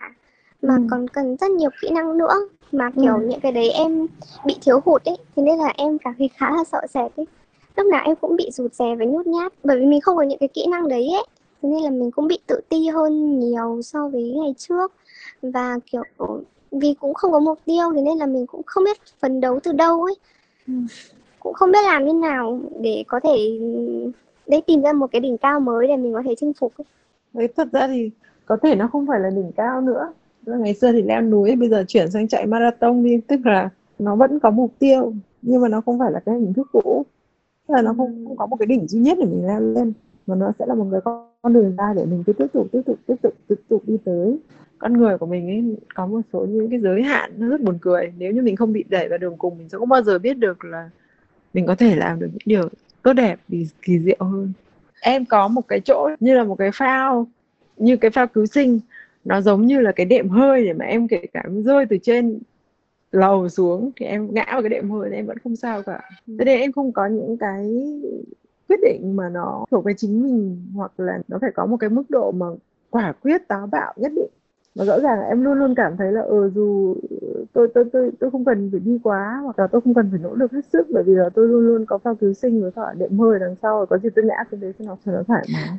mà 0.63 0.75
ừ. 0.75 0.83
còn 0.91 1.09
cần 1.09 1.37
rất 1.37 1.51
nhiều 1.51 1.71
kỹ 1.83 1.91
năng 1.91 2.19
nữa 2.19 2.35
mà 2.73 2.91
kiểu 2.91 3.15
ừ. 3.15 3.27
những 3.29 3.41
cái 3.41 3.53
đấy 3.53 3.71
em 3.71 4.07
bị 4.47 4.57
thiếu 4.63 4.81
hụt 4.85 5.05
ấy 5.05 5.17
thế 5.37 5.43
nên 5.43 5.59
là 5.59 5.73
em 5.77 5.99
cảm 5.99 6.15
thấy 6.19 6.31
khá 6.37 6.51
là 6.51 6.65
sợ 6.65 6.81
sệt 6.95 7.17
ấy 7.17 7.27
lúc 7.77 7.87
nào 7.87 8.03
em 8.05 8.17
cũng 8.17 8.37
bị 8.37 8.51
rụt 8.51 8.75
rè 8.75 8.97
và 8.99 9.05
nhút 9.05 9.27
nhát 9.27 9.53
bởi 9.65 9.79
vì 9.79 9.87
mình 9.87 10.01
không 10.01 10.17
có 10.17 10.23
những 10.23 10.39
cái 10.39 10.49
kỹ 10.49 10.67
năng 10.71 10.89
đấy 10.89 11.09
ấy 11.13 11.25
thế 11.63 11.69
nên 11.69 11.83
là 11.83 11.91
mình 11.91 12.11
cũng 12.11 12.29
bị 12.29 12.39
tự 12.47 12.61
ti 12.69 12.89
hơn 12.89 13.41
nhiều 13.41 13.81
so 13.83 14.09
với 14.09 14.23
ngày 14.23 14.55
trước 14.59 14.93
và 15.43 15.79
kiểu 15.93 16.03
vì 16.71 16.95
cũng 17.01 17.15
không 17.15 17.33
có 17.33 17.41
mục 17.41 17.59
tiêu 17.65 17.93
thế 17.95 18.03
nên 18.03 18.19
là 18.19 18.27
mình 18.27 18.47
cũng 18.47 18.63
không 18.67 18.85
biết 18.85 18.97
phấn 19.21 19.41
đấu 19.41 19.61
từ 19.63 19.73
đâu 19.73 20.05
ấy 20.05 20.15
ừ. 20.67 20.75
cũng 21.41 21.55
không 21.55 21.73
biết 21.73 21.83
làm 21.83 22.05
như 22.05 22.13
nào 22.13 22.61
để 22.81 23.05
có 23.09 23.21
thể 23.21 23.59
để 24.47 24.61
tìm 24.67 24.83
ra 24.83 24.93
một 24.93 25.07
cái 25.13 25.21
đỉnh 25.21 25.39
cao 25.39 25.61
mới 25.61 25.87
để 25.87 25.97
mình 25.97 26.15
có 26.15 26.23
thể 26.25 26.35
chinh 26.35 26.53
phục 26.53 26.73
ấy. 26.79 26.85
Đấy, 27.33 27.49
thật 27.57 27.69
ra 27.73 27.89
thì 27.89 28.11
có 28.47 28.57
thể 28.63 28.75
nó 28.75 28.89
không 28.93 29.07
phải 29.07 29.21
là 29.21 29.31
đỉnh 29.31 29.53
cao 29.57 29.81
nữa 29.81 30.13
ngày 30.57 30.75
xưa 30.75 30.93
thì 30.93 31.03
leo 31.03 31.23
núi 31.23 31.57
bây 31.57 31.69
giờ 31.69 31.85
chuyển 31.89 32.11
sang 32.11 32.29
chạy 32.29 32.47
marathon 32.47 33.05
đi. 33.05 33.21
Tức 33.29 33.47
là 33.47 33.71
nó 33.99 34.17
vẫn 34.17 34.41
có 34.41 34.51
mục 34.51 34.73
tiêu 34.79 35.13
nhưng 35.43 35.63
mà 35.63 35.69
nó 35.69 35.81
không 35.81 35.99
phải 35.99 36.13
là 36.13 36.21
cái 36.21 36.35
hình 36.35 36.53
thức 36.53 36.67
cũ. 36.73 37.07
Tức 37.69 37.75
là 37.75 37.83
nó 37.83 37.95
không, 37.97 38.25
không 38.27 38.37
có 38.37 38.47
một 38.47 38.57
cái 38.57 38.67
đỉnh 38.67 38.89
duy 38.89 39.01
nhất 39.01 39.19
để 39.21 39.27
mình 39.27 39.47
leo 39.47 39.61
lên 39.61 39.93
mà 40.27 40.35
nó 40.35 40.53
sẽ 40.59 40.67
là 40.67 40.75
một 40.75 40.87
cái 40.93 41.01
con 41.43 41.53
đường 41.53 41.77
ra 41.77 41.95
để 41.97 42.05
mình 42.05 42.23
cứ 42.27 42.33
tiếp 42.33 42.47
tục 42.53 42.67
tiếp 42.73 42.83
tục 42.87 42.99
tiếp 43.07 43.15
tục 43.23 43.35
tiếp 43.49 43.55
tục 43.69 43.83
đi 43.87 43.97
tới. 44.05 44.39
Con 44.79 44.93
người 44.93 45.19
của 45.19 45.27
mình 45.27 45.49
ấy 45.49 45.77
có 45.95 46.07
một 46.07 46.21
số 46.33 46.47
những 46.47 46.71
cái 46.71 46.81
giới 46.81 47.03
hạn 47.03 47.33
nó 47.37 47.49
rất 47.49 47.61
buồn 47.61 47.79
cười. 47.81 48.13
Nếu 48.19 48.33
như 48.33 48.43
mình 48.43 48.57
không 48.57 48.73
bị 48.73 48.85
đẩy 48.89 49.09
vào 49.09 49.19
đường 49.19 49.37
cùng 49.39 49.59
mình 49.59 49.69
sẽ 49.69 49.79
không 49.79 49.89
bao 49.89 50.03
giờ 50.03 50.19
biết 50.19 50.39
được 50.39 50.65
là 50.65 50.91
mình 51.55 51.67
có 51.67 51.75
thể 51.75 51.97
làm 51.97 52.19
được 52.19 52.27
những 52.33 52.43
điều 52.47 52.69
tốt 53.03 53.13
đẹp 53.13 53.41
vì 53.49 53.67
kỳ 53.83 53.99
diệu 53.99 54.17
hơn. 54.21 54.53
Em 55.01 55.25
có 55.25 55.49
một 55.49 55.69
cái 55.69 55.81
chỗ 55.81 56.09
như 56.21 56.35
là 56.35 56.45
một 56.45 56.55
cái 56.55 56.71
phao 56.75 57.27
như 57.77 57.97
cái 57.97 58.11
phao 58.11 58.27
cứu 58.27 58.47
sinh 58.47 58.81
nó 59.25 59.41
giống 59.41 59.67
như 59.67 59.81
là 59.81 59.93
cái 59.93 60.07
đệm 60.07 60.29
hơi 60.29 60.65
để 60.65 60.73
mà 60.73 60.85
em 60.85 61.09
kể 61.09 61.27
cả 61.33 61.43
rơi 61.65 61.87
từ 61.87 61.97
trên 62.03 62.39
lầu 63.13 63.49
xuống 63.49 63.91
thì 63.97 64.07
em 64.07 64.35
ngã 64.35 64.47
vào 64.53 64.63
cái 64.63 64.69
đệm 64.69 64.91
hơi 64.91 65.11
thì 65.11 65.17
em 65.17 65.27
vẫn 65.27 65.39
không 65.39 65.57
sao 65.57 65.83
cả. 65.83 66.11
Thế 66.27 66.45
nên 66.45 66.61
em 66.61 66.73
không 66.73 66.93
có 66.93 67.07
những 67.07 67.37
cái 67.37 67.71
quyết 68.69 68.81
định 68.83 69.17
mà 69.17 69.29
nó 69.29 69.65
thuộc 69.71 69.85
về 69.85 69.95
chính 69.97 70.23
mình 70.23 70.63
hoặc 70.75 70.93
là 71.01 71.19
nó 71.29 71.39
phải 71.41 71.51
có 71.55 71.67
một 71.67 71.77
cái 71.77 71.91
mức 71.91 72.03
độ 72.09 72.33
mà 72.33 72.47
quả 72.91 73.13
quyết 73.23 73.49
táo 73.49 73.67
bạo 73.67 73.95
nhất 73.97 74.13
định. 74.17 74.31
Mà 74.75 74.85
rõ 74.85 75.01
ràng 75.01 75.21
là 75.21 75.27
em 75.27 75.45
luôn 75.45 75.59
luôn 75.59 75.75
cảm 75.75 75.97
thấy 75.97 76.13
là 76.13 76.21
ừ 76.21 76.51
dù 76.55 76.97
tôi 77.53 77.69
tôi 77.75 77.85
tôi 77.93 78.11
tôi 78.21 78.31
không 78.31 78.45
cần 78.45 78.69
phải 78.71 78.81
đi 78.81 78.99
quá 79.03 79.41
hoặc 79.45 79.59
là 79.59 79.67
tôi 79.67 79.81
không 79.81 79.95
cần 79.95 80.09
phải 80.11 80.21
nỗ 80.23 80.35
lực 80.35 80.53
hết 80.53 80.65
sức 80.73 80.87
bởi 80.91 81.03
vì 81.03 81.15
là 81.15 81.29
tôi 81.35 81.49
luôn 81.49 81.67
luôn 81.67 81.87
có 81.87 81.99
phao 81.99 82.15
cứu 82.15 82.33
sinh 82.33 82.63
với 82.63 82.71
cả 82.71 82.95
đệm 82.99 83.19
hơi 83.19 83.39
đằng 83.39 83.55
sau 83.63 83.87
có 83.87 83.99
gì 83.99 84.09
tôi 84.17 84.25
ngã 84.25 84.45
xuống 84.51 84.61
đấy 84.61 84.73
cho 84.79 84.85
nó 84.85 84.97
cho 85.05 85.13
nó 85.13 85.23
thoải 85.23 85.47
mái 85.53 85.79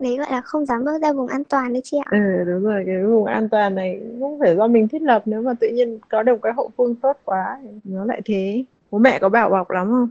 đấy 0.00 0.16
gọi 0.16 0.26
là 0.30 0.40
không 0.40 0.66
dám 0.66 0.84
bước 0.84 1.02
ra 1.02 1.12
vùng 1.12 1.26
an 1.26 1.44
toàn 1.44 1.72
đấy 1.72 1.82
chị 1.84 1.96
ạ. 2.04 2.08
Ừ 2.10 2.44
đúng 2.46 2.64
rồi 2.64 2.82
cái 2.86 3.04
vùng 3.04 3.24
an 3.24 3.48
toàn 3.48 3.74
này 3.74 4.00
không 4.20 4.38
phải 4.40 4.56
do 4.56 4.66
mình 4.66 4.88
thiết 4.88 5.02
lập 5.02 5.22
nếu 5.26 5.42
mà 5.42 5.54
tự 5.60 5.68
nhiên 5.68 5.98
có 6.08 6.22
được 6.22 6.38
cái 6.42 6.52
hậu 6.56 6.70
phương 6.76 6.94
tốt 6.94 7.16
quá 7.24 7.58
nó 7.84 8.04
lại 8.04 8.20
thế. 8.24 8.64
Bố 8.90 8.98
mẹ 8.98 9.18
có 9.18 9.28
bảo 9.28 9.50
bọc 9.50 9.70
lắm 9.70 9.88
không? 9.90 10.08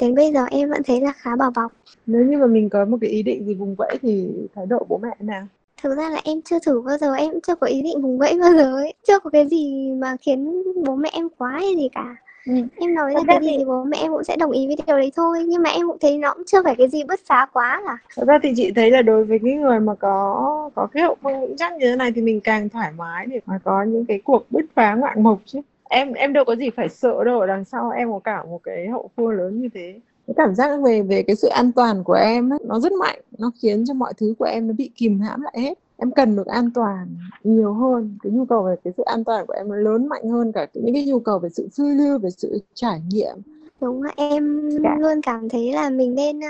Đến 0.00 0.14
bây 0.14 0.32
giờ 0.32 0.44
em 0.50 0.70
vẫn 0.70 0.82
thấy 0.82 1.00
là 1.00 1.12
khá 1.16 1.36
bảo 1.36 1.50
bọc. 1.56 1.72
Nếu 2.06 2.24
như 2.24 2.38
mà 2.38 2.46
mình 2.46 2.68
có 2.68 2.84
một 2.84 2.96
cái 3.00 3.10
ý 3.10 3.22
định 3.22 3.46
gì 3.46 3.54
vùng 3.54 3.74
vẫy 3.74 3.98
thì 4.02 4.28
thái 4.54 4.66
độ 4.66 4.86
bố 4.88 4.98
mẹ 4.98 5.16
nào? 5.20 5.46
Thực 5.82 5.96
ra 5.96 6.10
là 6.10 6.20
em 6.24 6.42
chưa 6.42 6.58
thử 6.58 6.80
bao 6.80 6.98
giờ 6.98 7.14
em 7.14 7.40
chưa 7.46 7.54
có 7.54 7.66
ý 7.66 7.82
định 7.82 8.02
vùng 8.02 8.18
vẫy 8.18 8.38
bao 8.40 8.52
giờ 8.52 8.74
ấy. 8.76 8.94
Chưa 9.08 9.18
có 9.18 9.30
cái 9.30 9.48
gì 9.48 9.92
mà 9.98 10.16
khiến 10.20 10.62
bố 10.84 10.96
mẹ 10.96 11.10
em 11.12 11.28
quá 11.38 11.50
hay 11.50 11.76
gì 11.76 11.88
cả 11.94 12.16
ừ. 12.46 12.52
em 12.76 12.94
nói 12.94 13.14
ra 13.14 13.20
cái 13.26 13.38
gì 13.42 13.54
thì 13.58 13.64
bố? 13.64 13.84
Mẹ 13.84 13.98
em 13.98 14.12
cũng 14.12 14.24
sẽ 14.24 14.36
đồng 14.36 14.50
ý 14.50 14.66
với 14.66 14.76
điều 14.86 14.96
đấy 14.96 15.12
thôi 15.16 15.44
nhưng 15.48 15.62
mà 15.62 15.70
em 15.70 15.86
cũng 15.86 15.98
thấy 16.00 16.18
nó 16.18 16.34
cũng 16.34 16.42
chưa 16.46 16.62
phải 16.62 16.74
cái 16.78 16.88
gì 16.88 17.04
bứt 17.04 17.20
phá 17.26 17.46
quá 17.52 17.82
cả. 17.86 17.98
Thật 18.16 18.24
ra 18.26 18.38
thì 18.42 18.52
chị 18.56 18.72
thấy 18.76 18.90
là 18.90 19.02
đối 19.02 19.24
với 19.24 19.38
cái 19.44 19.54
người 19.54 19.80
mà 19.80 19.94
có 19.94 20.70
có 20.74 20.86
cái 20.86 21.02
hậu 21.02 21.16
phương 21.22 21.40
vững 21.40 21.56
chắc 21.56 21.72
như 21.72 21.90
thế 21.90 21.96
này 21.96 22.12
thì 22.12 22.22
mình 22.22 22.40
càng 22.40 22.68
thoải 22.68 22.92
mái 22.96 23.26
để 23.26 23.40
mà 23.46 23.58
có 23.64 23.82
những 23.82 24.06
cái 24.06 24.20
cuộc 24.24 24.46
bứt 24.50 24.64
phá 24.74 24.94
ngoạn 24.94 25.22
mục 25.22 25.38
chứ. 25.46 25.60
Em 25.88 26.12
em 26.12 26.32
đâu 26.32 26.44
có 26.44 26.56
gì 26.56 26.70
phải 26.70 26.88
sợ 26.88 27.24
đâu 27.24 27.40
ở 27.40 27.46
đằng 27.46 27.64
sau 27.64 27.90
em 27.90 28.12
có 28.12 28.18
cả 28.18 28.44
một 28.44 28.60
cái 28.64 28.88
hậu 28.88 29.10
phương 29.16 29.30
lớn 29.30 29.60
như 29.60 29.68
thế. 29.74 30.00
Cái 30.26 30.34
cảm 30.36 30.54
giác 30.54 30.80
về 30.84 31.02
về 31.02 31.22
cái 31.22 31.36
sự 31.36 31.48
an 31.48 31.72
toàn 31.72 32.04
của 32.04 32.12
em 32.12 32.52
ấy, 32.52 32.58
nó 32.64 32.80
rất 32.80 32.92
mạnh 32.92 33.20
nó 33.38 33.50
khiến 33.62 33.84
cho 33.88 33.94
mọi 33.94 34.12
thứ 34.16 34.34
của 34.38 34.44
em 34.44 34.68
nó 34.68 34.74
bị 34.78 34.90
kìm 34.94 35.20
hãm 35.20 35.42
lại 35.42 35.54
hết 35.60 35.78
em 36.00 36.10
cần 36.10 36.36
được 36.36 36.46
an 36.46 36.70
toàn 36.74 37.06
nhiều 37.44 37.72
hơn. 37.72 38.18
Cái 38.22 38.32
nhu 38.32 38.44
cầu 38.44 38.62
về 38.62 38.74
cái 38.84 38.92
sự 38.96 39.02
an 39.02 39.24
toàn 39.24 39.46
của 39.46 39.52
em 39.52 39.70
lớn 39.70 40.08
mạnh 40.08 40.30
hơn 40.30 40.52
cả 40.52 40.66
những 40.74 40.94
cái 40.94 41.06
nhu 41.06 41.20
cầu 41.20 41.38
về 41.38 41.48
sự 41.48 41.68
phiêu 41.76 41.86
lưu 41.86 42.18
về 42.18 42.30
sự 42.30 42.62
trải 42.74 43.02
nghiệm. 43.08 43.36
Đúng 43.80 44.02
em 44.16 44.70
dạ. 44.84 44.96
luôn 44.98 45.20
cảm 45.22 45.48
thấy 45.48 45.72
là 45.72 45.90
mình 45.90 46.14
nên 46.14 46.40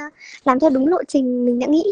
làm 0.45 0.61
theo 0.61 0.71
đúng 0.71 0.89
lộ 0.89 0.99
trình 1.09 1.47
mình 1.47 1.59
đã 1.59 1.67
nghĩ. 1.67 1.85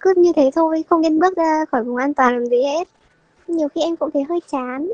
Cứ 0.00 0.14
như 0.16 0.32
thế 0.36 0.50
thôi 0.54 0.84
không 0.90 1.00
nên 1.00 1.18
bước 1.18 1.36
ra 1.36 1.64
khỏi 1.64 1.84
vùng 1.84 1.96
an 1.96 2.14
toàn 2.14 2.34
làm 2.34 2.46
gì 2.46 2.62
hết. 2.62 2.88
Nhiều 3.48 3.68
khi 3.74 3.80
em 3.80 3.96
cũng 3.96 4.10
thấy 4.10 4.22
hơi 4.28 4.40
chán. 4.52 4.88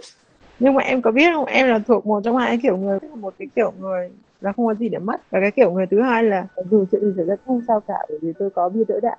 Nhưng 0.58 0.74
mà 0.74 0.82
em 0.82 1.02
có 1.02 1.10
biết 1.10 1.26
không? 1.34 1.44
Em 1.44 1.68
là 1.68 1.78
thuộc 1.78 2.06
một 2.06 2.20
trong 2.24 2.36
hai 2.36 2.58
kiểu 2.62 2.76
người 2.76 2.98
một 3.14 3.34
cái 3.38 3.48
kiểu 3.56 3.72
người 3.80 4.10
là 4.40 4.52
không 4.52 4.66
có 4.66 4.74
gì 4.74 4.88
để 4.88 4.98
mất 4.98 5.30
và 5.30 5.40
cái 5.40 5.50
kiểu 5.50 5.70
người 5.70 5.86
thứ 5.86 6.02
hai 6.02 6.24
là 6.24 6.46
dù 6.70 6.84
chuyện 6.92 7.00
gì 7.00 7.12
xảy 7.16 7.26
ra 7.26 7.34
không 7.46 7.62
sao 7.68 7.80
cả 7.80 7.98
bởi 8.08 8.18
vì 8.22 8.32
tôi 8.38 8.50
có 8.50 8.68
bia 8.68 8.84
đỡ 8.88 9.00
đạn 9.00 9.18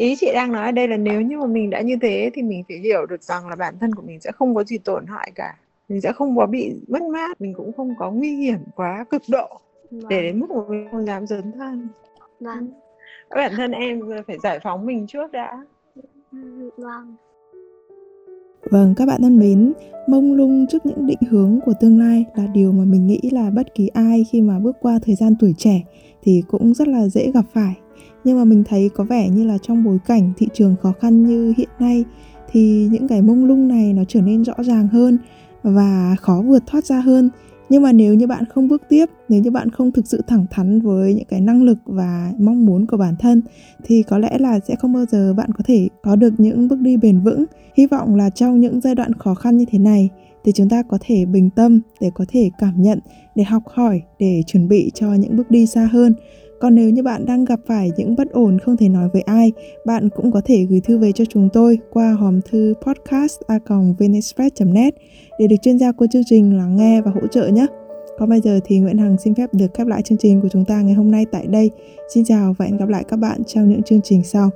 ý 0.00 0.16
chị 0.16 0.30
đang 0.34 0.52
nói 0.52 0.66
ở 0.66 0.72
đây 0.72 0.88
là 0.88 0.96
nếu 0.96 1.20
như 1.20 1.38
mà 1.38 1.46
mình 1.46 1.70
đã 1.70 1.80
như 1.80 1.96
thế 2.02 2.30
thì 2.34 2.42
mình 2.42 2.64
phải 2.68 2.78
hiểu 2.78 3.06
được 3.06 3.22
rằng 3.22 3.48
là 3.48 3.56
bản 3.56 3.74
thân 3.80 3.94
của 3.94 4.02
mình 4.02 4.20
sẽ 4.20 4.32
không 4.32 4.54
có 4.54 4.64
gì 4.64 4.78
tổn 4.78 5.06
hại 5.06 5.32
cả 5.34 5.56
mình 5.88 6.00
sẽ 6.00 6.12
không 6.12 6.36
có 6.36 6.46
bị 6.46 6.74
mất 6.88 7.02
mát 7.02 7.40
mình 7.40 7.54
cũng 7.54 7.72
không 7.72 7.94
có 7.98 8.10
nguy 8.10 8.36
hiểm 8.36 8.58
quá 8.76 9.04
cực 9.10 9.22
độ 9.28 9.60
vâng. 9.90 10.08
để 10.08 10.22
đến 10.22 10.40
mức 10.40 10.50
mà 10.50 10.60
mình 10.68 10.88
không 10.90 11.06
dám 11.06 11.26
dấn 11.26 11.52
thân 11.52 11.88
vâng. 12.40 12.68
bản 13.30 13.52
thân 13.56 13.72
em 13.72 14.00
phải 14.26 14.38
giải 14.42 14.58
phóng 14.62 14.86
mình 14.86 15.06
trước 15.06 15.32
đã 15.32 15.64
vâng 16.76 17.16
Vâng, 18.70 18.94
các 18.96 19.06
bạn 19.06 19.22
thân 19.22 19.38
mến, 19.38 19.72
mông 20.06 20.34
lung 20.34 20.66
trước 20.66 20.86
những 20.86 21.06
định 21.06 21.18
hướng 21.30 21.58
của 21.64 21.72
tương 21.80 21.98
lai 21.98 22.24
là 22.34 22.46
điều 22.46 22.72
mà 22.72 22.84
mình 22.84 23.06
nghĩ 23.06 23.20
là 23.32 23.50
bất 23.50 23.74
kỳ 23.74 23.88
ai 23.88 24.24
khi 24.30 24.40
mà 24.40 24.58
bước 24.58 24.76
qua 24.80 24.98
thời 25.02 25.14
gian 25.14 25.34
tuổi 25.40 25.54
trẻ 25.58 25.82
thì 26.22 26.42
cũng 26.48 26.74
rất 26.74 26.88
là 26.88 27.08
dễ 27.08 27.30
gặp 27.34 27.44
phải. 27.52 27.74
Nhưng 28.24 28.38
mà 28.38 28.44
mình 28.44 28.64
thấy 28.64 28.90
có 28.94 29.04
vẻ 29.04 29.28
như 29.28 29.46
là 29.46 29.58
trong 29.62 29.84
bối 29.84 29.98
cảnh 30.06 30.32
thị 30.36 30.48
trường 30.54 30.74
khó 30.82 30.92
khăn 31.00 31.26
như 31.26 31.54
hiện 31.56 31.68
nay, 31.78 32.04
thì 32.52 32.88
những 32.92 33.08
cái 33.08 33.22
mông 33.22 33.44
lung 33.44 33.68
này 33.68 33.92
nó 33.92 34.02
trở 34.08 34.20
nên 34.20 34.44
rõ 34.44 34.54
ràng 34.58 34.88
hơn 34.88 35.18
và 35.62 36.16
khó 36.20 36.42
vượt 36.46 36.62
thoát 36.66 36.84
ra 36.84 37.00
hơn. 37.00 37.30
Nhưng 37.68 37.82
mà 37.82 37.92
nếu 37.92 38.14
như 38.14 38.26
bạn 38.26 38.44
không 38.44 38.68
bước 38.68 38.82
tiếp, 38.88 39.06
nếu 39.28 39.40
như 39.40 39.50
bạn 39.50 39.70
không 39.70 39.92
thực 39.92 40.06
sự 40.06 40.20
thẳng 40.26 40.46
thắn 40.50 40.80
với 40.80 41.14
những 41.14 41.24
cái 41.28 41.40
năng 41.40 41.62
lực 41.62 41.78
và 41.84 42.32
mong 42.38 42.66
muốn 42.66 42.86
của 42.86 42.96
bản 42.96 43.14
thân, 43.18 43.42
thì 43.84 44.02
có 44.02 44.18
lẽ 44.18 44.38
là 44.38 44.60
sẽ 44.60 44.76
không 44.76 44.92
bao 44.92 45.04
giờ 45.10 45.34
bạn 45.34 45.52
có 45.52 45.64
thể 45.66 45.88
có 46.02 46.16
được 46.16 46.32
những 46.38 46.68
bước 46.68 46.78
đi 46.78 46.96
bền 46.96 47.20
vững. 47.20 47.44
Hy 47.76 47.86
vọng 47.86 48.14
là 48.14 48.30
trong 48.30 48.60
những 48.60 48.80
giai 48.80 48.94
đoạn 48.94 49.14
khó 49.14 49.34
khăn 49.34 49.56
như 49.56 49.64
thế 49.70 49.78
này, 49.78 50.08
thì 50.44 50.52
chúng 50.52 50.68
ta 50.68 50.82
có 50.82 50.98
thể 51.00 51.24
bình 51.24 51.50
tâm 51.50 51.80
để 52.00 52.10
có 52.14 52.24
thể 52.28 52.50
cảm 52.58 52.82
nhận, 52.82 52.98
để 53.34 53.44
học 53.44 53.62
hỏi, 53.66 54.02
để 54.18 54.42
chuẩn 54.46 54.68
bị 54.68 54.90
cho 54.94 55.14
những 55.14 55.36
bước 55.36 55.50
đi 55.50 55.66
xa 55.66 55.88
hơn 55.92 56.14
còn 56.60 56.74
nếu 56.74 56.90
như 56.90 57.02
bạn 57.02 57.26
đang 57.26 57.44
gặp 57.44 57.60
phải 57.66 57.90
những 57.96 58.16
bất 58.16 58.30
ổn 58.30 58.58
không 58.58 58.76
thể 58.76 58.88
nói 58.88 59.08
với 59.12 59.22
ai, 59.22 59.52
bạn 59.84 60.08
cũng 60.08 60.32
có 60.32 60.40
thể 60.44 60.66
gửi 60.70 60.80
thư 60.80 60.98
về 60.98 61.12
cho 61.12 61.24
chúng 61.24 61.48
tôi 61.52 61.78
qua 61.90 62.12
hòm 62.12 62.40
thư 62.50 62.74
podcast 62.86 63.40
net 64.66 64.94
để 65.38 65.46
được 65.46 65.56
chuyên 65.62 65.78
gia 65.78 65.92
của 65.92 66.06
chương 66.12 66.22
trình 66.26 66.56
lắng 66.56 66.76
nghe 66.76 67.00
và 67.00 67.10
hỗ 67.10 67.26
trợ 67.26 67.48
nhé. 67.48 67.66
Còn 68.18 68.28
bây 68.28 68.40
giờ 68.40 68.60
thì 68.64 68.78
Nguyễn 68.78 68.98
Hằng 68.98 69.16
xin 69.18 69.34
phép 69.34 69.46
được 69.52 69.74
khép 69.74 69.86
lại 69.86 70.02
chương 70.02 70.18
trình 70.18 70.40
của 70.40 70.48
chúng 70.48 70.64
ta 70.64 70.80
ngày 70.80 70.94
hôm 70.94 71.10
nay 71.10 71.26
tại 71.32 71.46
đây. 71.46 71.70
Xin 72.14 72.24
chào 72.24 72.54
và 72.58 72.64
hẹn 72.64 72.76
gặp 72.76 72.88
lại 72.88 73.04
các 73.08 73.16
bạn 73.16 73.44
trong 73.46 73.68
những 73.68 73.82
chương 73.82 74.00
trình 74.04 74.24
sau. 74.24 74.50